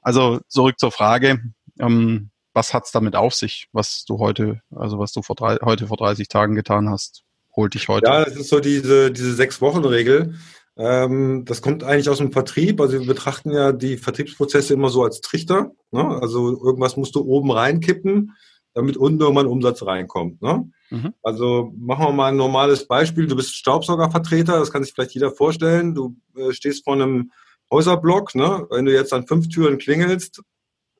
Also 0.00 0.40
zurück 0.48 0.78
zur 0.78 0.90
Frage, 0.90 1.42
ähm, 1.78 2.30
was 2.54 2.72
hat's 2.72 2.92
damit 2.92 3.14
auf 3.14 3.34
sich, 3.34 3.68
was 3.72 4.06
du 4.06 4.18
heute, 4.18 4.62
also 4.74 4.98
was 4.98 5.12
du 5.12 5.20
vor 5.20 5.36
drei, 5.36 5.56
heute 5.62 5.88
vor 5.88 5.98
30 5.98 6.28
Tagen 6.28 6.54
getan 6.54 6.88
hast, 6.88 7.24
holt 7.54 7.74
dich 7.74 7.88
heute? 7.88 8.10
Ja, 8.10 8.24
das 8.24 8.36
ist 8.36 8.48
so 8.48 8.60
diese, 8.60 9.10
diese 9.10 9.34
Sechs-Wochen-Regel. 9.34 10.34
Ähm, 10.78 11.44
das 11.46 11.62
kommt 11.62 11.82
eigentlich 11.82 12.08
aus 12.08 12.18
dem 12.18 12.32
Vertrieb. 12.32 12.80
Also 12.80 13.00
wir 13.00 13.06
betrachten 13.06 13.50
ja 13.50 13.72
die 13.72 13.96
Vertriebsprozesse 13.96 14.74
immer 14.74 14.90
so 14.90 15.04
als 15.04 15.20
Trichter. 15.20 15.72
Ne? 15.90 16.04
Also 16.20 16.50
irgendwas 16.62 16.96
musst 16.96 17.14
du 17.14 17.20
oben 17.24 17.50
reinkippen, 17.50 18.32
damit 18.74 18.96
unten 18.96 19.20
irgendwann 19.20 19.46
Umsatz 19.46 19.82
reinkommt. 19.82 20.42
Ne? 20.42 20.70
Mhm. 20.90 21.14
Also 21.22 21.72
machen 21.78 22.06
wir 22.06 22.12
mal 22.12 22.28
ein 22.28 22.36
normales 22.36 22.86
Beispiel. 22.86 23.26
Du 23.26 23.36
bist 23.36 23.54
Staubsaugervertreter, 23.54 24.58
das 24.58 24.70
kann 24.70 24.84
sich 24.84 24.92
vielleicht 24.92 25.14
jeder 25.14 25.30
vorstellen. 25.30 25.94
Du 25.94 26.16
äh, 26.36 26.52
stehst 26.52 26.84
vor 26.84 26.94
einem 26.94 27.32
Häuserblock. 27.70 28.34
Ne? 28.34 28.66
Wenn 28.70 28.84
du 28.84 28.92
jetzt 28.92 29.14
an 29.14 29.26
fünf 29.26 29.48
Türen 29.48 29.78
klingelst, 29.78 30.42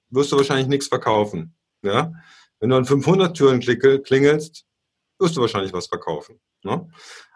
wirst 0.08 0.32
du 0.32 0.36
wahrscheinlich 0.36 0.68
nichts 0.68 0.88
verkaufen. 0.88 1.54
Ja? 1.82 2.12
Wenn 2.60 2.70
du 2.70 2.76
an 2.76 2.86
500 2.86 3.36
Türen 3.36 3.60
klingelst, 3.60 4.64
wirst 5.18 5.36
du 5.36 5.40
wahrscheinlich 5.40 5.72
was 5.72 5.86
verkaufen. 5.86 6.40
Ne? 6.62 6.88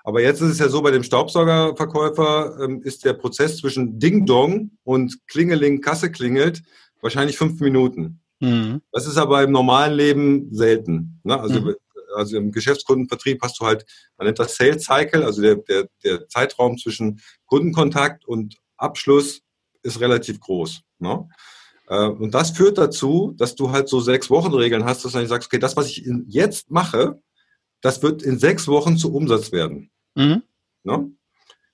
Aber 0.05 0.23
jetzt 0.23 0.41
ist 0.41 0.51
es 0.51 0.59
ja 0.59 0.69
so, 0.69 0.83
bei 0.83 0.91
dem 0.91 1.03
Staubsaugerverkäufer 1.03 2.59
ähm, 2.63 2.83
ist 2.83 3.05
der 3.05 3.13
Prozess 3.15 3.59
zwischen 3.59 3.99
Ding 3.99 4.27
Dong 4.27 4.73
und 4.85 5.19
Klingeling 5.27 5.81
Kasse 5.81 6.11
klingelt 6.11 6.63
wahrscheinlich 7.01 7.37
fünf 7.37 7.61
Minuten. 7.61 8.21
Mhm. 8.41 8.81
Das 8.93 9.07
ist 9.07 9.17
aber 9.17 9.43
im 9.43 9.53
normalen 9.53 9.95
Leben 9.95 10.49
selten. 10.55 11.21
Ne? 11.25 11.39
Also, 11.39 11.61
mhm. 11.61 11.75
also 12.15 12.37
im 12.37 12.53
Geschäftskundenvertrieb 12.53 13.41
hast 13.43 13.61
du 13.61 13.67
halt, 13.67 13.85
man 14.17 14.27
nennt 14.27 14.39
das 14.39 14.57
Sales 14.57 14.85
Cycle, 14.85 15.25
also 15.25 15.43
der, 15.43 15.57
der, 15.57 15.89
der 16.05 16.29
Zeitraum 16.29 16.79
zwischen 16.79 17.21
Kundenkontakt 17.47 18.25
und 18.25 18.57
Abschluss 18.77 19.43
ist 19.83 20.01
relativ 20.01 20.41
groß. 20.41 20.81
Ne? 20.99 21.29
Äh, 21.89 22.07
und 22.07 22.33
das 22.33 22.51
führt 22.51 22.79
dazu, 22.79 23.35
dass 23.37 23.55
du 23.55 23.71
halt 23.71 23.89
so 23.89 24.01
sechs 24.01 24.31
Wochen 24.31 24.55
Regeln 24.55 24.85
hast, 24.85 25.05
dass 25.05 25.13
du 25.13 25.27
sagst, 25.27 25.49
okay, 25.49 25.59
das, 25.59 25.77
was 25.77 25.87
ich 25.89 26.09
jetzt 26.27 26.71
mache, 26.71 27.21
das 27.81 28.03
wird 28.03 28.23
in 28.23 28.39
sechs 28.39 28.69
Wochen 28.69 28.97
zu 28.97 29.15
Umsatz 29.15 29.53
werden. 29.53 29.91
Mhm. 30.15 30.43
Ne? 30.85 31.11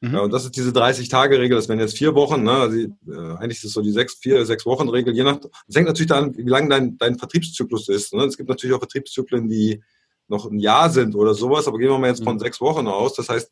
Mhm. 0.01 0.15
Ja, 0.15 0.21
und 0.21 0.33
das 0.33 0.45
ist 0.45 0.57
diese 0.57 0.71
30-Tage-Regel, 0.71 1.57
das 1.57 1.69
wären 1.69 1.81
jetzt 1.81 1.97
vier 1.97 2.15
Wochen, 2.15 2.43
ne? 2.43 2.53
also, 2.53 2.77
äh, 2.77 3.37
eigentlich 3.39 3.59
ist 3.59 3.65
es 3.65 3.73
so 3.73 3.83
die 3.83 3.93
sechs, 3.93 4.15
vier, 4.15 4.45
sechs 4.45 4.67
Wochen-Regel, 4.67 5.15
je 5.15 5.25
nach, 5.25 5.39
es 5.67 5.75
hängt 5.75 5.87
natürlich 5.87 6.09
daran, 6.09 6.37
wie 6.37 6.43
lang 6.43 6.69
dein, 6.69 6.99
dein 6.99 7.19
Vertriebszyklus 7.19 7.89
ist. 7.89 8.13
Ne? 8.13 8.25
Es 8.25 8.37
gibt 8.37 8.49
natürlich 8.49 8.75
auch 8.75 8.81
Vertriebszyklen, 8.81 9.49
die 9.49 9.83
noch 10.29 10.51
ein 10.51 10.59
Jahr 10.59 10.91
sind 10.91 11.15
oder 11.15 11.35
sowas, 11.35 11.67
aber 11.67 11.79
gehen 11.79 11.89
wir 11.89 11.99
mal 11.99 12.09
jetzt 12.09 12.25
von 12.25 12.35
mhm. 12.35 12.41
sechs 12.41 12.61
Wochen 12.61 12.87
aus. 12.87 13.15
Das 13.15 13.29
heißt, 13.29 13.51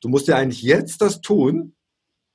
du 0.00 0.08
musst 0.08 0.28
ja 0.28 0.36
eigentlich 0.36 0.62
jetzt 0.62 1.00
das 1.00 1.20
tun, 1.20 1.74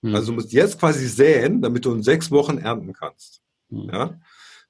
mhm. 0.01 0.15
also 0.15 0.27
du 0.27 0.33
musst 0.33 0.53
jetzt 0.53 0.79
quasi 0.79 1.07
säen, 1.07 1.61
damit 1.61 1.85
du 1.85 1.93
in 1.93 2.03
sechs 2.03 2.31
Wochen 2.31 2.57
ernten 2.57 2.93
kannst. 2.93 3.41
Mhm. 3.69 3.89
Ja? 3.91 4.19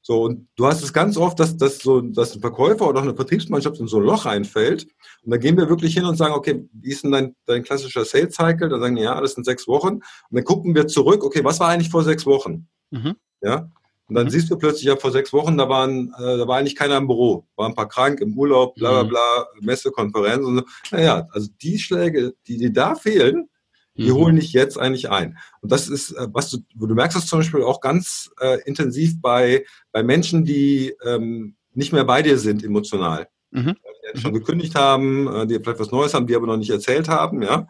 So, 0.04 0.24
und 0.24 0.48
du 0.56 0.66
hast 0.66 0.84
es 0.84 0.94
ganz 0.94 1.16
oft, 1.16 1.40
dass, 1.40 1.58
dass, 1.58 1.78
so, 1.80 2.02
dass 2.02 2.34
ein 2.34 2.42
Verkäufer 2.42 2.88
oder 2.88 3.00
auch 3.00 3.04
eine 3.04 3.16
Vertriebsmannschaft 3.16 3.80
in 3.80 3.88
so 3.88 3.98
ein 3.98 4.04
Loch 4.04 4.26
reinfällt. 4.26 4.88
Und 5.24 5.32
da 5.32 5.38
gehen 5.38 5.58
wir 5.58 5.70
wirklich 5.70 5.94
hin 5.94 6.06
und 6.06 6.18
sagen, 6.18 6.34
okay, 6.34 6.68
wie 6.74 6.90
ist 6.92 7.04
denn 7.04 7.12
dein, 7.12 7.36
dein 7.46 7.64
klassischer 7.64 8.04
Sales 8.04 8.36
Cycle? 8.36 8.70
Dann 8.70 8.82
sagen 8.82 8.96
die, 8.96 9.04
ja, 9.04 9.22
das 9.22 9.34
sind 9.34 9.46
sechs 9.46 9.68
Wochen. 9.68 9.96
Und 9.96 10.04
dann 10.32 10.44
gucken 10.44 10.74
wir 10.74 10.88
zurück, 10.88 11.24
okay, 11.24 11.44
was 11.44 11.60
war 11.60 11.70
eigentlich 11.70 11.92
vor 11.92 12.04
sechs 12.04 12.26
Wochen? 12.26 12.68
Mhm. 12.90 13.16
Ja. 13.42 13.70
Und 14.08 14.16
dann 14.16 14.26
mhm. 14.26 14.32
siehst 14.32 14.50
du 14.50 14.58
plötzlich, 14.58 14.86
ja, 14.86 14.98
vor 14.98 15.12
sechs 15.12 15.32
Wochen, 15.32 15.56
da 15.58 15.70
waren, 15.70 16.14
äh, 16.18 16.38
da 16.38 16.48
war 16.48 16.58
eigentlich 16.58 16.76
keiner 16.76 16.98
im 16.98 17.08
Büro. 17.08 17.46
War 17.56 17.70
ein 17.70 17.76
paar 17.76 17.88
krank, 17.88 18.22
im 18.22 18.36
Urlaub, 18.36 18.74
bla, 18.76 18.92
bla, 18.92 19.04
mhm. 19.04 19.10
bla, 19.10 19.48
Messekonferenz 19.62 20.46
und 20.46 20.58
so. 20.58 20.64
Naja, 20.92 21.28
also 21.32 21.48
die 21.62 21.78
Schläge, 21.78 22.34
die 22.48 22.58
dir 22.58 22.74
da 22.74 22.96
fehlen, 22.96 23.50
die 23.96 24.10
mhm. 24.10 24.16
holen 24.16 24.36
dich 24.38 24.54
jetzt 24.54 24.78
eigentlich 24.78 25.10
ein. 25.10 25.38
Und 25.62 25.72
das 25.72 25.88
ist, 25.88 26.12
äh, 26.12 26.28
was 26.32 26.50
du, 26.50 26.60
du 26.76 26.94
merkst 26.94 27.18
das 27.18 27.28
zum 27.28 27.40
Beispiel 27.40 27.64
auch 27.64 27.82
ganz 27.82 28.32
äh, 28.40 28.60
intensiv 28.66 29.22
bei, 29.22 29.66
bei 29.92 30.04
Menschen, 30.04 30.46
die 30.46 30.96
ähm, 31.06 31.56
nicht 31.74 31.94
mehr 31.94 32.06
bei 32.06 32.22
dir 32.22 32.38
sind 32.38 32.64
emotional. 32.64 33.28
Mhm. 33.52 33.76
Die 34.16 34.20
schon 34.20 34.34
gekündigt 34.34 34.76
haben, 34.76 35.28
äh, 35.28 35.48
die 35.48 35.56
vielleicht 35.56 35.80
was 35.80 35.92
Neues 35.92 36.14
haben, 36.14 36.28
die 36.28 36.36
aber 36.36 36.48
noch 36.48 36.58
nicht 36.58 36.70
erzählt 36.70 37.10
haben, 37.10 37.42
ja. 37.42 37.68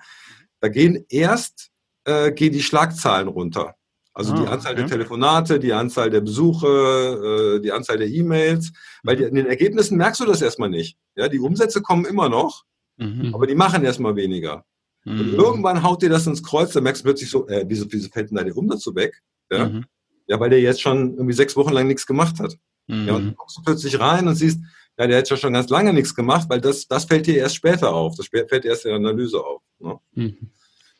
Da 0.59 0.69
gehen 0.69 1.05
erst 1.09 1.71
äh, 2.05 2.31
gehen 2.31 2.53
die 2.53 2.63
Schlagzahlen 2.63 3.27
runter. 3.27 3.75
Also 4.13 4.33
ah, 4.33 4.41
die 4.41 4.47
Anzahl 4.47 4.73
okay. 4.73 4.81
der 4.81 4.89
Telefonate, 4.89 5.59
die 5.59 5.73
Anzahl 5.73 6.09
der 6.09 6.21
Besuche, 6.21 7.57
äh, 7.57 7.61
die 7.61 7.71
Anzahl 7.71 7.97
der 7.97 8.09
E-Mails, 8.09 8.73
weil 9.03 9.15
die, 9.15 9.23
in 9.23 9.35
den 9.35 9.45
Ergebnissen 9.45 9.97
merkst 9.97 10.19
du 10.19 10.25
das 10.25 10.41
erstmal 10.41 10.69
nicht. 10.69 10.97
Ja, 11.15 11.29
die 11.29 11.39
Umsätze 11.39 11.81
kommen 11.81 12.05
immer 12.05 12.27
noch, 12.27 12.63
mhm. 12.97 13.33
aber 13.33 13.47
die 13.47 13.55
machen 13.55 13.83
erstmal 13.83 14.15
weniger. 14.15 14.65
Mhm. 15.03 15.19
Und 15.19 15.33
irgendwann 15.33 15.83
haut 15.83 16.01
dir 16.01 16.09
das 16.09 16.27
ins 16.27 16.43
Kreuz, 16.43 16.73
dann 16.73 16.83
merkst 16.83 17.01
du 17.01 17.05
plötzlich 17.05 17.29
so, 17.29 17.47
äh, 17.47 17.65
wieso, 17.67 17.85
wieso 17.89 18.09
fällt 18.09 18.29
denn 18.29 18.37
da 18.37 18.43
der 18.43 18.55
Umsatz 18.55 18.83
so 18.83 18.95
weg? 18.95 19.21
Ja? 19.51 19.69
Mhm. 19.69 19.85
ja, 20.27 20.39
weil 20.39 20.49
der 20.49 20.61
jetzt 20.61 20.81
schon 20.81 21.13
irgendwie 21.15 21.33
sechs 21.33 21.55
Wochen 21.55 21.73
lang 21.73 21.87
nichts 21.87 22.05
gemacht 22.05 22.39
hat. 22.39 22.57
Mhm. 22.87 23.07
Ja, 23.07 23.15
und 23.15 23.25
dann 23.25 23.35
guckst 23.35 23.57
du 23.57 23.61
plötzlich 23.63 23.99
rein 23.99 24.27
und 24.27 24.35
siehst, 24.35 24.59
ja, 24.97 25.07
der 25.07 25.19
hat 25.19 25.29
ja 25.29 25.37
schon 25.37 25.53
ganz 25.53 25.69
lange 25.69 25.93
nichts 25.93 26.13
gemacht, 26.13 26.47
weil 26.49 26.61
das, 26.61 26.87
das 26.87 27.05
fällt 27.05 27.25
dir 27.25 27.37
erst 27.37 27.55
später 27.55 27.93
auf. 27.93 28.15
Das 28.15 28.27
fällt 28.27 28.65
erst 28.65 28.85
in 28.85 28.89
der 28.89 28.97
Analyse 28.97 29.43
auf. 29.43 29.61
Ne? 29.79 29.99
Mhm. 30.13 30.51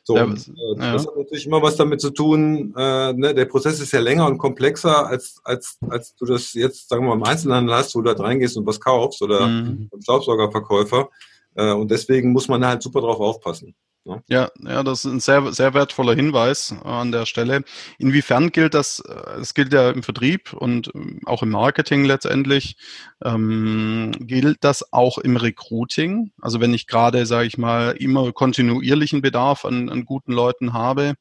So, 0.04 0.16
ja, 0.16 0.24
und, 0.24 0.48
äh, 0.48 0.92
das 0.92 1.06
hat 1.06 1.16
natürlich 1.16 1.46
immer 1.46 1.62
was 1.62 1.76
damit 1.76 2.00
zu 2.00 2.10
tun, 2.10 2.74
äh, 2.76 3.12
ne, 3.12 3.34
der 3.34 3.44
Prozess 3.44 3.78
ist 3.78 3.92
ja 3.92 4.00
länger 4.00 4.26
und 4.26 4.36
komplexer, 4.36 5.06
als, 5.06 5.40
als, 5.44 5.78
als 5.88 6.16
du 6.16 6.24
das 6.24 6.54
jetzt, 6.54 6.88
sagen 6.88 7.04
wir 7.04 7.10
mal, 7.10 7.14
im 7.14 7.22
Einzelhandel 7.22 7.76
hast, 7.76 7.94
wo 7.94 8.00
du 8.00 8.12
da 8.12 8.20
reingehst 8.20 8.56
und 8.56 8.66
was 8.66 8.80
kaufst 8.80 9.22
oder 9.22 9.46
mhm. 9.46 9.88
Staubsaugerverkäufer. 10.02 11.08
Äh, 11.54 11.72
und 11.72 11.90
deswegen 11.90 12.32
muss 12.32 12.48
man 12.48 12.66
halt 12.66 12.82
super 12.82 13.00
drauf 13.00 13.20
aufpassen. 13.20 13.76
Ne? 14.04 14.22
Ja, 14.28 14.50
ja, 14.58 14.82
das 14.82 15.04
ist 15.04 15.12
ein 15.12 15.20
sehr, 15.20 15.52
sehr 15.52 15.74
wertvoller 15.74 16.14
Hinweis 16.14 16.74
an 16.82 17.12
der 17.12 17.24
Stelle. 17.24 17.62
Inwiefern 17.98 18.50
gilt 18.50 18.74
das, 18.74 18.98
äh, 19.00 19.40
es 19.40 19.54
gilt 19.54 19.72
ja 19.72 19.90
im 19.90 20.02
Vertrieb 20.02 20.52
und 20.52 20.90
ähm, 20.94 21.20
auch 21.24 21.42
im 21.44 21.50
Marketing 21.50 22.04
letztendlich, 22.04 22.76
ähm, 23.24 24.10
gilt 24.18 24.64
das 24.64 24.92
auch 24.92 25.18
im 25.18 25.36
Recruiting? 25.36 26.32
Also 26.40 26.60
wenn 26.60 26.74
ich 26.74 26.88
gerade, 26.88 27.26
sage 27.26 27.46
ich 27.46 27.58
mal, 27.58 27.92
immer 27.92 28.32
kontinuierlichen 28.32 29.22
Bedarf 29.22 29.64
an, 29.64 29.88
an 29.88 30.04
guten 30.04 30.32
Leuten 30.32 30.72
habe, 30.72 31.14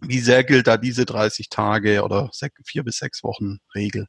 wie 0.00 0.20
sehr 0.20 0.44
gilt 0.44 0.66
da 0.66 0.76
diese 0.76 1.06
30 1.06 1.48
Tage 1.48 2.02
oder 2.02 2.30
vier 2.64 2.84
bis 2.84 2.98
sechs 2.98 3.24
Wochen 3.24 3.58
Regel? 3.74 4.06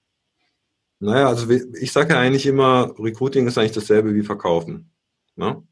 Naja, 1.00 1.30
also 1.30 1.50
ich 1.50 1.94
sage 1.94 2.13
ja 2.13 2.20
eigentlich 2.20 2.46
immer, 2.46 2.94
Recruiting 3.00 3.48
ist 3.48 3.58
eigentlich 3.58 3.72
dasselbe 3.72 4.13
wie 4.13 4.24
Verkaufen. 4.24 4.92
Ne? 5.38 5.63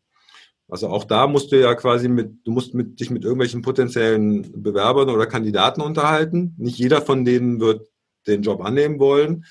Also 0.69 0.89
auch 0.89 1.05
da 1.05 1.27
musst 1.27 1.51
du 1.51 1.59
ja 1.59 1.73
quasi 1.75 2.09
mit, 2.09 2.45
du 2.45 2.51
musst 2.51 2.73
mit, 2.73 2.99
dich 2.99 3.09
mit 3.09 3.23
irgendwelchen 3.23 3.61
potenziellen 3.61 4.61
Bewerbern 4.61 5.09
oder 5.09 5.25
Kandidaten 5.25 5.81
unterhalten. 5.81 6.55
Nicht 6.57 6.77
jeder 6.77 7.01
von 7.01 7.23
denen 7.23 7.61
wird 7.61 7.87
den 8.27 8.41
Job 8.41 8.61
annehmen 8.61 8.99
wollen. 8.99 9.45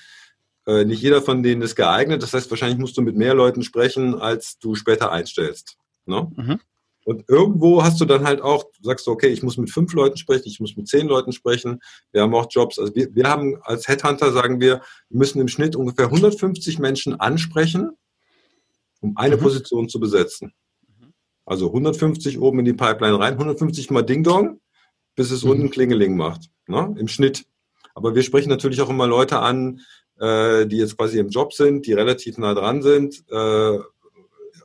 Äh, 0.67 0.85
nicht 0.85 1.01
jeder 1.01 1.21
von 1.21 1.41
denen 1.41 1.63
ist 1.63 1.75
geeignet. 1.75 2.21
Das 2.21 2.33
heißt, 2.33 2.51
wahrscheinlich 2.51 2.77
musst 2.77 2.97
du 2.97 3.01
mit 3.01 3.15
mehr 3.15 3.33
Leuten 3.33 3.63
sprechen, 3.63 4.13
als 4.15 4.59
du 4.59 4.75
später 4.75 5.11
einstellst. 5.11 5.77
Ne? 6.05 6.31
Mhm. 6.35 6.59
Und 7.05 7.23
irgendwo 7.29 7.83
hast 7.83 8.01
du 8.01 8.05
dann 8.05 8.25
halt 8.25 8.41
auch, 8.41 8.65
sagst 8.81 9.07
du, 9.07 9.11
okay, 9.11 9.27
ich 9.27 9.41
muss 9.41 9.57
mit 9.57 9.71
fünf 9.71 9.93
Leuten 9.93 10.17
sprechen, 10.17 10.43
ich 10.47 10.59
muss 10.59 10.75
mit 10.75 10.89
zehn 10.89 11.07
Leuten 11.07 11.31
sprechen. 11.31 11.79
Wir 12.11 12.21
haben 12.21 12.35
auch 12.35 12.47
Jobs. 12.49 12.77
Also 12.77 12.93
wir, 12.93 13.15
wir 13.15 13.29
haben 13.29 13.57
als 13.63 13.87
Headhunter, 13.87 14.33
sagen 14.33 14.59
wir, 14.59 14.81
wir 15.09 15.17
müssen 15.17 15.39
im 15.39 15.47
Schnitt 15.47 15.75
ungefähr 15.77 16.05
150 16.05 16.79
Menschen 16.79 17.17
ansprechen, 17.17 17.91
um 18.99 19.15
eine 19.15 19.37
mhm. 19.37 19.41
Position 19.41 19.87
zu 19.89 19.99
besetzen. 20.01 20.53
Also 21.47 21.67
150 21.67 22.39
oben 22.41 22.59
in 22.59 22.65
die 22.65 22.73
Pipeline 22.73 23.17
rein, 23.17 23.33
150 23.33 23.89
mal 23.89 24.01
Ding 24.01 24.21
Dong, 24.21 24.59
bis 25.15 25.31
es 25.31 25.45
mhm. 25.45 25.51
unten 25.51 25.69
Klingeling 25.69 26.17
macht, 26.17 26.49
ne? 26.67 26.93
im 26.99 27.07
Schnitt. 27.07 27.45
Aber 27.95 28.13
wir 28.15 28.21
sprechen 28.21 28.49
natürlich 28.49 28.81
auch 28.81 28.89
immer 28.89 29.07
Leute 29.07 29.39
an, 29.39 29.79
äh, 30.19 30.67
die 30.67 30.75
jetzt 30.75 30.97
quasi 30.97 31.19
im 31.19 31.29
Job 31.29 31.53
sind, 31.53 31.87
die 31.87 31.93
relativ 31.93 32.37
nah 32.37 32.53
dran 32.53 32.81
sind. 32.81 33.23
Äh, 33.31 33.77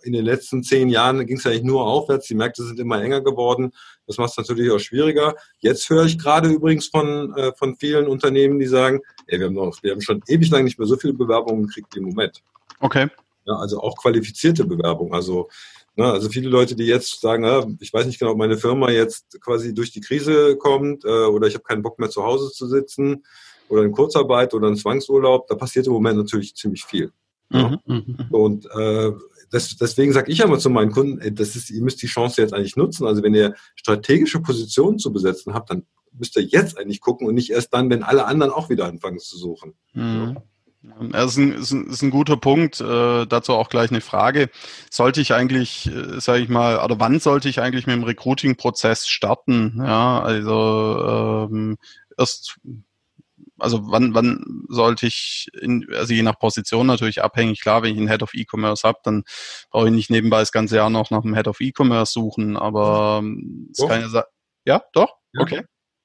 in 0.02 0.12
den 0.12 0.24
letzten 0.24 0.64
zehn 0.64 0.88
Jahren 0.88 1.24
ging 1.24 1.36
es 1.36 1.46
eigentlich 1.46 1.62
nur 1.62 1.86
aufwärts. 1.86 2.26
Die 2.26 2.34
Märkte 2.34 2.64
sind 2.64 2.80
immer 2.80 3.00
enger 3.00 3.20
geworden. 3.20 3.70
Das 4.08 4.18
macht 4.18 4.32
es 4.32 4.36
natürlich 4.36 4.68
auch 4.72 4.80
schwieriger. 4.80 5.36
Jetzt 5.60 5.88
höre 5.88 6.06
ich 6.06 6.18
gerade 6.18 6.48
übrigens 6.48 6.88
von, 6.88 7.32
äh, 7.36 7.52
von 7.56 7.76
vielen 7.76 8.08
Unternehmen, 8.08 8.58
die 8.58 8.66
sagen, 8.66 9.02
ey, 9.28 9.38
wir, 9.38 9.46
haben 9.46 9.54
noch, 9.54 9.80
wir 9.84 9.92
haben 9.92 10.00
schon 10.00 10.20
ewig 10.26 10.50
lang 10.50 10.64
nicht 10.64 10.80
mehr 10.80 10.88
so 10.88 10.96
viele 10.96 11.14
Bewerbungen 11.14 11.68
gekriegt 11.68 11.94
wie 11.94 12.00
im 12.00 12.06
Moment. 12.06 12.42
Okay. 12.80 13.06
Ja, 13.44 13.54
also 13.54 13.80
auch 13.80 13.96
qualifizierte 13.96 14.64
Bewerbungen. 14.64 15.14
Also 15.14 15.48
also 15.96 16.30
viele 16.30 16.48
Leute, 16.48 16.74
die 16.74 16.84
jetzt 16.84 17.20
sagen, 17.20 17.44
ah, 17.44 17.66
ich 17.80 17.92
weiß 17.92 18.06
nicht 18.06 18.18
genau, 18.18 18.32
ob 18.32 18.38
meine 18.38 18.56
Firma 18.56 18.90
jetzt 18.90 19.40
quasi 19.40 19.74
durch 19.74 19.92
die 19.92 20.00
Krise 20.00 20.56
kommt 20.56 21.04
äh, 21.04 21.08
oder 21.08 21.46
ich 21.46 21.54
habe 21.54 21.64
keinen 21.64 21.82
Bock 21.82 21.98
mehr 21.98 22.10
zu 22.10 22.22
Hause 22.22 22.50
zu 22.50 22.66
sitzen 22.66 23.24
oder 23.68 23.82
in 23.82 23.92
Kurzarbeit 23.92 24.54
oder 24.54 24.68
in 24.68 24.76
Zwangsurlaub, 24.76 25.46
da 25.48 25.54
passiert 25.54 25.86
im 25.86 25.92
Moment 25.92 26.18
natürlich 26.18 26.54
ziemlich 26.54 26.84
viel. 26.84 27.12
Mhm, 27.50 27.78
mhm. 27.84 28.16
Und 28.30 28.66
äh, 28.74 29.12
das, 29.50 29.76
deswegen 29.76 30.12
sage 30.12 30.32
ich 30.32 30.40
immer 30.40 30.58
zu 30.58 30.70
meinen 30.70 30.92
Kunden, 30.92 31.20
ey, 31.20 31.32
das 31.32 31.54
ist, 31.56 31.70
ihr 31.70 31.82
müsst 31.82 32.00
die 32.02 32.06
Chance 32.06 32.40
jetzt 32.40 32.54
eigentlich 32.54 32.76
nutzen. 32.76 33.06
Also 33.06 33.22
wenn 33.22 33.34
ihr 33.34 33.54
strategische 33.74 34.40
Positionen 34.40 34.98
zu 34.98 35.12
besetzen 35.12 35.52
habt, 35.52 35.70
dann 35.70 35.84
müsst 36.12 36.36
ihr 36.36 36.42
jetzt 36.42 36.78
eigentlich 36.78 37.00
gucken 37.00 37.26
und 37.26 37.34
nicht 37.34 37.50
erst 37.50 37.72
dann, 37.74 37.90
wenn 37.90 38.02
alle 38.02 38.24
anderen 38.24 38.52
auch 38.52 38.70
wieder 38.70 38.86
anfangen 38.86 39.18
zu 39.18 39.36
suchen. 39.36 39.74
Mhm. 39.92 40.34
Ja. 40.34 40.42
Das 40.82 41.32
ist 41.32 41.36
ein, 41.36 41.52
ist 41.52 41.70
ein, 41.70 41.86
ist 41.86 42.02
ein 42.02 42.10
guter 42.10 42.36
Punkt. 42.36 42.80
Äh, 42.80 43.26
dazu 43.26 43.52
auch 43.52 43.68
gleich 43.68 43.90
eine 43.90 44.00
Frage. 44.00 44.50
Sollte 44.90 45.20
ich 45.20 45.32
eigentlich, 45.32 45.86
äh, 45.86 46.20
sage 46.20 46.42
ich 46.42 46.48
mal, 46.48 46.84
oder 46.84 46.98
wann 46.98 47.20
sollte 47.20 47.48
ich 47.48 47.60
eigentlich 47.60 47.86
mit 47.86 47.94
dem 47.94 48.02
Recruiting-Prozess 48.02 49.06
starten? 49.06 49.76
Ja, 49.78 50.20
also 50.20 51.48
ähm, 51.50 51.76
erst, 52.18 52.56
also 53.58 53.80
wann, 53.84 54.12
wann 54.14 54.64
sollte 54.68 55.06
ich, 55.06 55.48
in, 55.60 55.86
also 55.94 56.14
je 56.14 56.22
nach 56.22 56.38
Position 56.38 56.88
natürlich 56.88 57.22
abhängig. 57.22 57.60
Klar, 57.60 57.82
wenn 57.82 57.92
ich 57.92 57.98
einen 57.98 58.08
Head 58.08 58.24
of 58.24 58.34
E-Commerce 58.34 58.86
habe, 58.86 58.98
dann 59.04 59.22
brauche 59.70 59.86
ich 59.86 59.94
nicht 59.94 60.10
nebenbei 60.10 60.40
das 60.40 60.50
ganze 60.50 60.76
Jahr 60.76 60.90
noch 60.90 61.10
nach 61.10 61.22
einem 61.22 61.36
Head 61.36 61.46
of 61.46 61.60
E-Commerce 61.60 62.12
suchen. 62.12 62.56
Aber 62.56 63.20
ähm, 63.22 63.70
kann 63.78 64.00
ja 64.00 64.08
sein. 64.08 64.24
Ja, 64.64 64.82
doch? 64.92 65.14
Okay. 65.38 65.62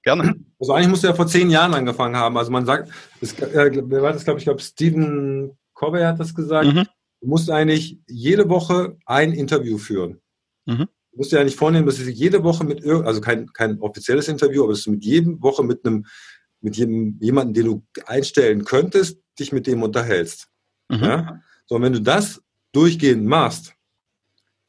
Gerne. 0.08 0.36
Also 0.58 0.72
eigentlich 0.72 0.88
musst 0.88 1.04
du 1.04 1.08
ja 1.08 1.14
vor 1.14 1.28
zehn 1.28 1.50
Jahren 1.50 1.74
angefangen 1.74 2.16
haben. 2.16 2.38
Also 2.38 2.50
man 2.50 2.66
sagt, 2.66 2.90
das, 3.20 3.34
äh, 3.34 3.84
wer 3.84 4.02
war 4.02 4.14
das, 4.14 4.24
glaube 4.24 4.40
ich, 4.40 4.46
glaube 4.46 4.62
Stephen 4.62 5.58
Covey 5.74 6.02
hat 6.02 6.18
das 6.18 6.34
gesagt. 6.34 6.74
Mhm. 6.74 6.86
Du 7.20 7.28
musst 7.28 7.52
eigentlich 7.52 8.00
jede 8.08 8.48
Woche 8.48 8.96
ein 9.06 9.34
Interview 9.34 9.78
führen. 9.78 10.22
Mhm. 10.66 10.88
Du 11.12 11.18
musst 11.18 11.34
dir 11.34 11.42
eigentlich 11.42 11.58
vornehmen, 11.58 11.86
dass 11.86 11.98
du 11.98 12.04
jede 12.04 12.42
Woche 12.46 12.64
mit 12.64 12.86
also 12.86 13.20
kein, 13.20 13.52
kein 13.52 13.82
offizielles 13.82 14.30
Interview, 14.30 14.64
aber 14.64 14.72
dass 14.72 14.84
du 14.84 14.92
mit 14.92 15.04
jedem 15.04 15.42
Woche 15.44 15.62
mit 15.62 15.86
einem, 15.86 16.06
mit 16.62 16.78
jedem, 16.78 17.18
jemanden, 17.20 17.54
den 17.54 17.66
du 17.66 17.84
einstellen 18.06 18.64
könntest, 18.64 19.20
dich 19.38 19.52
mit 19.52 19.68
dem 19.68 19.84
unterhältst. 19.84 20.48
Mhm. 20.88 21.04
Ja? 21.04 21.42
So, 21.66 21.76
und 21.76 21.82
wenn 21.82 21.92
du 21.92 22.02
das 22.02 22.42
durchgehend 22.72 23.26
machst, 23.26 23.74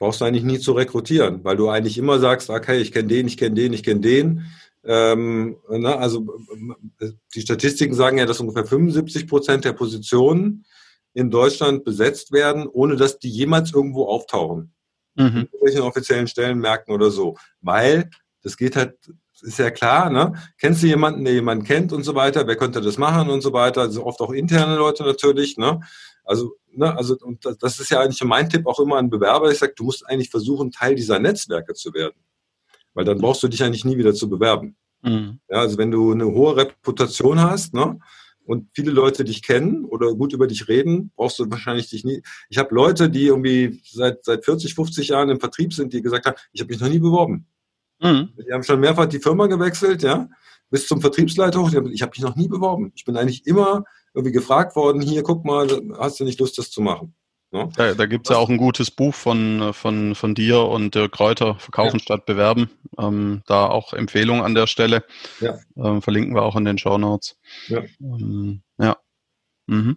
brauchst 0.00 0.20
du 0.20 0.24
eigentlich 0.24 0.44
nie 0.44 0.58
zu 0.58 0.72
rekrutieren, 0.72 1.44
weil 1.44 1.56
du 1.56 1.68
eigentlich 1.68 1.96
immer 1.96 2.18
sagst, 2.18 2.50
okay, 2.50 2.80
ich 2.80 2.90
kenne 2.90 3.06
den, 3.06 3.28
ich 3.28 3.36
kenne 3.36 3.54
den, 3.54 3.72
ich 3.72 3.84
kenne 3.84 4.00
den. 4.00 4.46
Ähm, 4.84 5.56
ne, 5.68 5.96
also 5.96 6.24
die 7.34 7.40
Statistiken 7.40 7.94
sagen 7.94 8.18
ja, 8.18 8.26
dass 8.26 8.40
ungefähr 8.40 8.64
75 8.64 9.26
Prozent 9.26 9.64
der 9.64 9.72
Positionen 9.72 10.64
in 11.14 11.30
Deutschland 11.30 11.84
besetzt 11.84 12.32
werden, 12.32 12.66
ohne 12.66 12.96
dass 12.96 13.18
die 13.18 13.30
jemals 13.30 13.72
irgendwo 13.72 14.06
auftauchen. 14.06 14.72
Mhm. 15.16 15.26
In 15.26 15.36
irgendwelchen 15.36 15.82
offiziellen 15.82 16.28
Stellenmärkten 16.28 16.94
oder 16.94 17.10
so. 17.10 17.36
Weil 17.60 18.10
das 18.42 18.56
geht 18.56 18.76
halt, 18.76 18.94
ist 19.42 19.58
ja 19.58 19.70
klar, 19.70 20.10
ne? 20.10 20.34
Kennst 20.58 20.82
du 20.82 20.86
jemanden, 20.86 21.24
der 21.24 21.34
jemanden 21.34 21.64
kennt 21.64 21.92
und 21.92 22.04
so 22.04 22.14
weiter? 22.14 22.46
Wer 22.46 22.56
könnte 22.56 22.80
das 22.80 22.98
machen 22.98 23.30
und 23.30 23.40
so 23.40 23.52
weiter? 23.52 23.82
Also 23.82 24.04
oft 24.04 24.20
auch 24.20 24.30
interne 24.30 24.76
Leute 24.76 25.02
natürlich, 25.02 25.56
ne? 25.56 25.80
Also, 26.24 26.56
ne, 26.70 26.94
also, 26.96 27.16
und 27.20 27.44
das 27.60 27.80
ist 27.80 27.90
ja 27.90 28.00
eigentlich 28.00 28.22
mein 28.22 28.50
Tipp 28.50 28.66
auch 28.66 28.78
immer 28.80 28.96
an 28.96 29.10
Bewerber. 29.10 29.50
Ich 29.50 29.58
sage, 29.58 29.72
du 29.74 29.84
musst 29.84 30.06
eigentlich 30.06 30.30
versuchen, 30.30 30.70
Teil 30.70 30.94
dieser 30.94 31.18
Netzwerke 31.18 31.74
zu 31.74 31.94
werden. 31.94 32.16
Weil 32.98 33.04
dann 33.04 33.18
brauchst 33.18 33.44
du 33.44 33.46
dich 33.46 33.62
eigentlich 33.62 33.84
nie 33.84 33.96
wieder 33.96 34.12
zu 34.12 34.28
bewerben. 34.28 34.76
Mhm. 35.02 35.38
Ja, 35.48 35.58
also 35.60 35.78
wenn 35.78 35.92
du 35.92 36.10
eine 36.10 36.26
hohe 36.26 36.56
Reputation 36.56 37.40
hast, 37.40 37.72
ne, 37.72 37.96
und 38.44 38.70
viele 38.74 38.90
Leute 38.90 39.22
dich 39.22 39.44
kennen 39.44 39.84
oder 39.84 40.12
gut 40.16 40.32
über 40.32 40.48
dich 40.48 40.66
reden, 40.66 41.12
brauchst 41.14 41.38
du 41.38 41.48
wahrscheinlich 41.48 41.88
dich 41.88 42.04
nie. 42.04 42.24
Ich 42.48 42.58
habe 42.58 42.74
Leute, 42.74 43.08
die 43.08 43.26
irgendwie 43.26 43.80
seit, 43.88 44.24
seit 44.24 44.44
40, 44.44 44.74
50 44.74 45.08
Jahren 45.10 45.28
im 45.28 45.38
Vertrieb 45.38 45.72
sind, 45.72 45.92
die 45.92 46.02
gesagt 46.02 46.26
haben, 46.26 46.34
ich 46.50 46.60
habe 46.60 46.72
mich 46.72 46.80
noch 46.80 46.88
nie 46.88 46.98
beworben. 46.98 47.46
Mhm. 48.02 48.30
Die 48.36 48.52
haben 48.52 48.64
schon 48.64 48.80
mehrfach 48.80 49.06
die 49.06 49.20
Firma 49.20 49.46
gewechselt, 49.46 50.02
ja, 50.02 50.28
bis 50.68 50.88
zum 50.88 51.00
Vertriebsleiter 51.00 51.60
hoch. 51.60 51.70
Ich 51.92 52.02
habe 52.02 52.10
mich 52.10 52.20
noch 52.20 52.34
nie 52.34 52.48
beworben. 52.48 52.90
Ich 52.96 53.04
bin 53.04 53.16
eigentlich 53.16 53.46
immer 53.46 53.84
irgendwie 54.12 54.32
gefragt 54.32 54.74
worden, 54.74 55.00
hier, 55.02 55.22
guck 55.22 55.44
mal, 55.44 55.68
hast 55.98 56.18
du 56.18 56.24
nicht 56.24 56.40
Lust, 56.40 56.58
das 56.58 56.72
zu 56.72 56.80
machen? 56.80 57.14
Ne? 57.50 57.68
Da, 57.76 57.94
da 57.94 58.06
gibt 58.06 58.26
es 58.26 58.30
ja 58.30 58.36
auch 58.36 58.48
ein 58.48 58.58
gutes 58.58 58.90
Buch 58.90 59.14
von, 59.14 59.72
von, 59.72 60.14
von 60.14 60.34
dir 60.34 60.60
und 60.60 60.94
Dirk 60.94 61.12
Kräuter, 61.12 61.54
Verkaufen 61.56 61.98
ja. 61.98 62.02
statt 62.02 62.26
Bewerben. 62.26 62.70
Ähm, 62.98 63.42
da 63.46 63.66
auch 63.66 63.94
Empfehlung 63.94 64.42
an 64.42 64.54
der 64.54 64.66
Stelle. 64.66 65.04
Ja. 65.40 65.58
Ähm, 65.76 66.02
verlinken 66.02 66.34
wir 66.34 66.42
auch 66.42 66.56
in 66.56 66.64
den 66.64 66.78
Show 66.78 66.98
Notes. 66.98 67.36
Ja. 67.68 67.82
Ähm, 68.00 68.62
ja. 68.78 68.96
Mhm. 69.66 69.96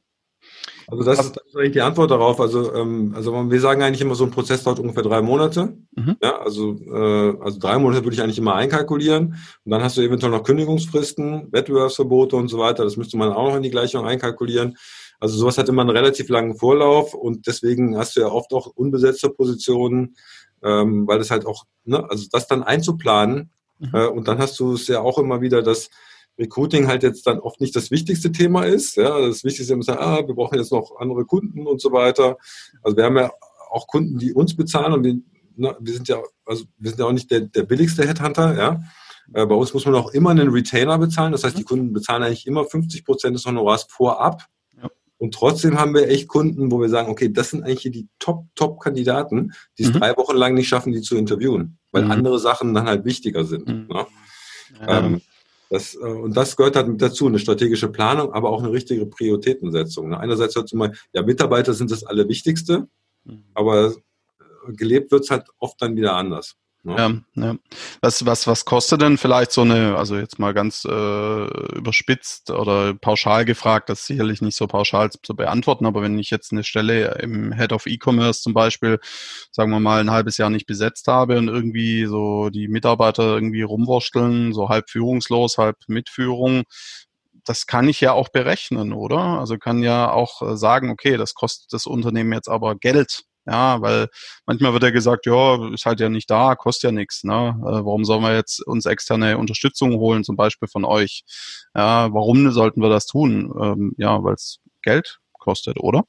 Also 0.87 1.03
das 1.03 1.19
ist, 1.19 1.35
das 1.35 1.45
ist, 1.45 1.55
eigentlich 1.55 1.71
die 1.73 1.81
Antwort 1.81 2.11
darauf. 2.11 2.39
Also, 2.39 2.73
ähm, 2.73 3.13
also 3.15 3.49
wir 3.49 3.59
sagen 3.61 3.81
eigentlich 3.81 4.01
immer, 4.01 4.15
so 4.15 4.25
ein 4.25 4.31
Prozess 4.31 4.63
dauert 4.63 4.79
ungefähr 4.79 5.03
drei 5.03 5.21
Monate. 5.21 5.77
Mhm. 5.95 6.17
Ja, 6.21 6.41
also, 6.41 6.79
äh, 6.81 7.37
also 7.41 7.59
drei 7.59 7.77
Monate 7.77 8.03
würde 8.03 8.15
ich 8.15 8.21
eigentlich 8.21 8.37
immer 8.37 8.55
einkalkulieren. 8.55 9.35
Und 9.63 9.71
dann 9.71 9.83
hast 9.83 9.97
du 9.97 10.01
eventuell 10.01 10.31
noch 10.31 10.43
Kündigungsfristen, 10.43 11.51
Wettbewerbsverbote 11.51 12.35
und 12.35 12.47
so 12.49 12.59
weiter. 12.59 12.83
Das 12.83 12.97
müsste 12.97 13.17
man 13.17 13.31
auch 13.31 13.49
noch 13.49 13.55
in 13.55 13.63
die 13.63 13.69
Gleichung 13.69 14.05
einkalkulieren. 14.05 14.77
Also 15.21 15.37
sowas 15.37 15.59
hat 15.59 15.69
immer 15.69 15.83
einen 15.83 15.91
relativ 15.91 16.29
langen 16.29 16.55
Vorlauf 16.55 17.13
und 17.13 17.45
deswegen 17.45 17.95
hast 17.95 18.15
du 18.15 18.21
ja 18.21 18.27
oft 18.27 18.51
auch 18.53 18.65
unbesetzte 18.75 19.29
Positionen, 19.29 20.15
ähm, 20.63 21.07
weil 21.07 21.19
das 21.19 21.29
halt 21.29 21.45
auch, 21.45 21.65
ne, 21.85 22.03
also 22.09 22.25
das 22.31 22.47
dann 22.47 22.63
einzuplanen 22.63 23.51
mhm. 23.77 23.89
äh, 23.93 24.07
und 24.07 24.27
dann 24.27 24.39
hast 24.39 24.59
du 24.59 24.73
es 24.73 24.87
ja 24.87 24.99
auch 24.99 25.19
immer 25.19 25.39
wieder, 25.39 25.61
dass 25.61 25.91
Recruiting 26.39 26.87
halt 26.87 27.03
jetzt 27.03 27.27
dann 27.27 27.39
oft 27.39 27.61
nicht 27.61 27.75
das 27.75 27.91
wichtigste 27.91 28.31
Thema 28.31 28.63
ist. 28.63 28.95
Ja, 28.95 29.21
das 29.21 29.43
Wichtigste 29.43 29.75
ist 29.75 29.87
immer, 29.87 29.99
ah, 29.99 30.27
wir 30.27 30.33
brauchen 30.33 30.57
jetzt 30.57 30.71
noch 30.71 30.97
andere 30.97 31.23
Kunden 31.25 31.67
und 31.67 31.79
so 31.79 31.91
weiter. 31.91 32.37
Also 32.81 32.97
wir 32.97 33.03
haben 33.03 33.17
ja 33.17 33.31
auch 33.69 33.85
Kunden, 33.85 34.17
die 34.17 34.33
uns 34.33 34.55
bezahlen 34.55 34.93
und 34.93 35.03
wir, 35.03 35.19
ne, 35.55 35.77
wir 35.79 35.93
sind 35.93 36.07
ja, 36.07 36.19
also 36.45 36.65
wir 36.79 36.89
sind 36.89 36.99
ja 36.99 37.05
auch 37.05 37.11
nicht 37.11 37.29
der, 37.29 37.41
der 37.41 37.63
billigste 37.63 38.07
Headhunter, 38.07 38.57
ja. 38.57 38.81
Äh, 39.33 39.45
bei 39.45 39.55
uns 39.55 39.73
muss 39.73 39.85
man 39.85 39.95
auch 39.95 40.11
immer 40.11 40.31
einen 40.31 40.49
Retainer 40.49 40.97
bezahlen. 40.97 41.31
Das 41.31 41.43
heißt, 41.43 41.57
die 41.57 41.63
Kunden 41.63 41.93
bezahlen 41.93 42.23
eigentlich 42.23 42.47
immer 42.47 42.65
50 42.65 43.05
Prozent 43.05 43.35
des 43.35 43.45
Honorars 43.45 43.85
vorab. 43.89 44.47
Und 45.21 45.35
trotzdem 45.35 45.77
haben 45.77 45.93
wir 45.93 46.09
echt 46.09 46.27
Kunden, 46.27 46.71
wo 46.71 46.81
wir 46.81 46.89
sagen, 46.89 47.11
okay, 47.11 47.31
das 47.31 47.51
sind 47.51 47.63
eigentlich 47.63 47.91
die 47.91 48.07
Top, 48.17 48.45
Top-Kandidaten, 48.55 49.51
die 49.77 49.83
es 49.83 49.93
mhm. 49.93 49.99
drei 49.99 50.17
Wochen 50.17 50.35
lang 50.35 50.55
nicht 50.55 50.67
schaffen, 50.67 50.93
die 50.93 51.01
zu 51.01 51.15
interviewen, 51.15 51.77
weil 51.91 52.05
mhm. 52.05 52.11
andere 52.11 52.39
Sachen 52.39 52.73
dann 52.73 52.87
halt 52.87 53.05
wichtiger 53.05 53.45
sind. 53.45 53.67
Mhm. 53.67 53.87
Ne? 53.87 54.07
Ähm, 54.87 55.21
das, 55.69 55.93
äh, 55.93 55.99
und 55.99 56.35
das 56.35 56.57
gehört 56.57 56.75
halt 56.75 56.87
mit 56.87 57.03
dazu, 57.03 57.27
eine 57.27 57.37
strategische 57.37 57.89
Planung, 57.89 58.33
aber 58.33 58.49
auch 58.49 58.63
eine 58.63 58.71
richtige 58.71 59.05
Prioritätensetzung. 59.05 60.09
Ne? 60.09 60.19
Einerseits 60.19 60.55
hört 60.55 60.73
man, 60.73 60.95
ja, 61.13 61.21
Mitarbeiter 61.21 61.75
sind 61.75 61.91
das 61.91 62.03
Allerwichtigste, 62.03 62.87
mhm. 63.23 63.43
aber 63.53 63.93
gelebt 64.69 65.11
wird 65.11 65.25
es 65.25 65.29
halt 65.29 65.45
oft 65.59 65.79
dann 65.83 65.95
wieder 65.95 66.15
anders. 66.15 66.55
Ne? 66.83 67.23
Ja, 67.35 67.43
ja. 67.43 67.55
Was, 68.01 68.25
was, 68.25 68.47
was 68.47 68.65
kostet 68.65 69.01
denn 69.01 69.19
vielleicht 69.19 69.51
so 69.51 69.61
eine, 69.61 69.97
also 69.97 70.17
jetzt 70.17 70.39
mal 70.39 70.53
ganz 70.53 70.83
äh, 70.83 71.45
überspitzt 71.77 72.49
oder 72.49 72.95
pauschal 72.95 73.45
gefragt, 73.45 73.89
das 73.89 74.01
ist 74.01 74.07
sicherlich 74.07 74.41
nicht 74.41 74.57
so 74.57 74.65
pauschal 74.65 75.11
zu 75.11 75.35
beantworten, 75.35 75.85
aber 75.85 76.01
wenn 76.01 76.17
ich 76.17 76.31
jetzt 76.31 76.51
eine 76.51 76.63
Stelle 76.63 77.19
im 77.21 77.53
Head 77.53 77.71
of 77.71 77.85
E-Commerce 77.85 78.41
zum 78.41 78.55
Beispiel, 78.55 78.99
sagen 79.51 79.71
wir 79.71 79.79
mal, 79.79 80.01
ein 80.01 80.09
halbes 80.09 80.37
Jahr 80.37 80.49
nicht 80.49 80.65
besetzt 80.65 81.07
habe 81.07 81.37
und 81.37 81.49
irgendwie 81.49 82.05
so 82.07 82.49
die 82.49 82.67
Mitarbeiter 82.67 83.23
irgendwie 83.35 83.61
rumwursteln, 83.61 84.51
so 84.51 84.69
halb 84.69 84.89
führungslos, 84.89 85.59
halb 85.59 85.77
Mitführung, 85.87 86.63
das 87.45 87.65
kann 87.67 87.89
ich 87.89 88.01
ja 88.01 88.13
auch 88.13 88.29
berechnen, 88.29 88.93
oder? 88.93 89.19
Also 89.39 89.57
kann 89.57 89.83
ja 89.83 90.11
auch 90.11 90.41
äh, 90.41 90.57
sagen, 90.57 90.89
okay, 90.89 91.17
das 91.17 91.33
kostet 91.35 91.73
das 91.73 91.85
Unternehmen 91.85 92.33
jetzt 92.33 92.49
aber 92.49 92.75
Geld 92.75 93.23
ja, 93.45 93.81
weil 93.81 94.07
manchmal 94.45 94.73
wird 94.73 94.83
ja 94.83 94.91
gesagt, 94.91 95.25
ja, 95.25 95.73
ist 95.73 95.85
halt 95.85 95.99
ja 95.99 96.09
nicht 96.09 96.29
da, 96.29 96.55
kostet 96.55 96.89
ja 96.89 96.91
nichts. 96.91 97.23
Ne? 97.23 97.55
Äh, 97.59 97.85
warum 97.85 98.05
sollen 98.05 98.21
wir 98.21 98.35
jetzt 98.35 98.65
uns 98.65 98.85
externe 98.85 99.37
Unterstützung 99.37 99.95
holen, 99.95 100.23
zum 100.23 100.35
Beispiel 100.35 100.67
von 100.67 100.85
euch? 100.85 101.23
Ja, 101.75 102.13
warum 102.13 102.51
sollten 102.51 102.81
wir 102.81 102.89
das 102.89 103.05
tun? 103.05 103.51
Ähm, 103.59 103.93
ja, 103.97 104.23
weil 104.23 104.35
es 104.35 104.59
Geld 104.81 105.19
kostet, 105.33 105.79
oder? 105.79 106.05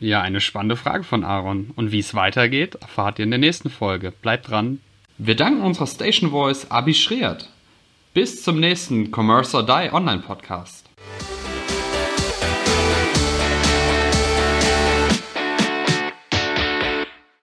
Ja, 0.00 0.22
eine 0.22 0.40
spannende 0.40 0.76
Frage 0.76 1.02
von 1.02 1.24
Aaron. 1.24 1.72
Und 1.74 1.90
wie 1.90 1.98
es 1.98 2.14
weitergeht, 2.14 2.76
erfahrt 2.76 3.18
ihr 3.18 3.24
in 3.24 3.30
der 3.30 3.40
nächsten 3.40 3.68
Folge. 3.70 4.12
Bleibt 4.12 4.48
dran. 4.48 4.80
Wir 5.18 5.34
danken 5.34 5.62
unserer 5.62 5.88
Station 5.88 6.30
Voice 6.30 6.70
Abi 6.70 6.94
Schreert. 6.94 7.50
Bis 8.14 8.42
zum 8.42 8.60
nächsten 8.60 9.10
Commerce 9.12 9.56
or 9.56 9.66
Die 9.66 9.92
Online 9.92 10.22
Podcast. 10.22 10.88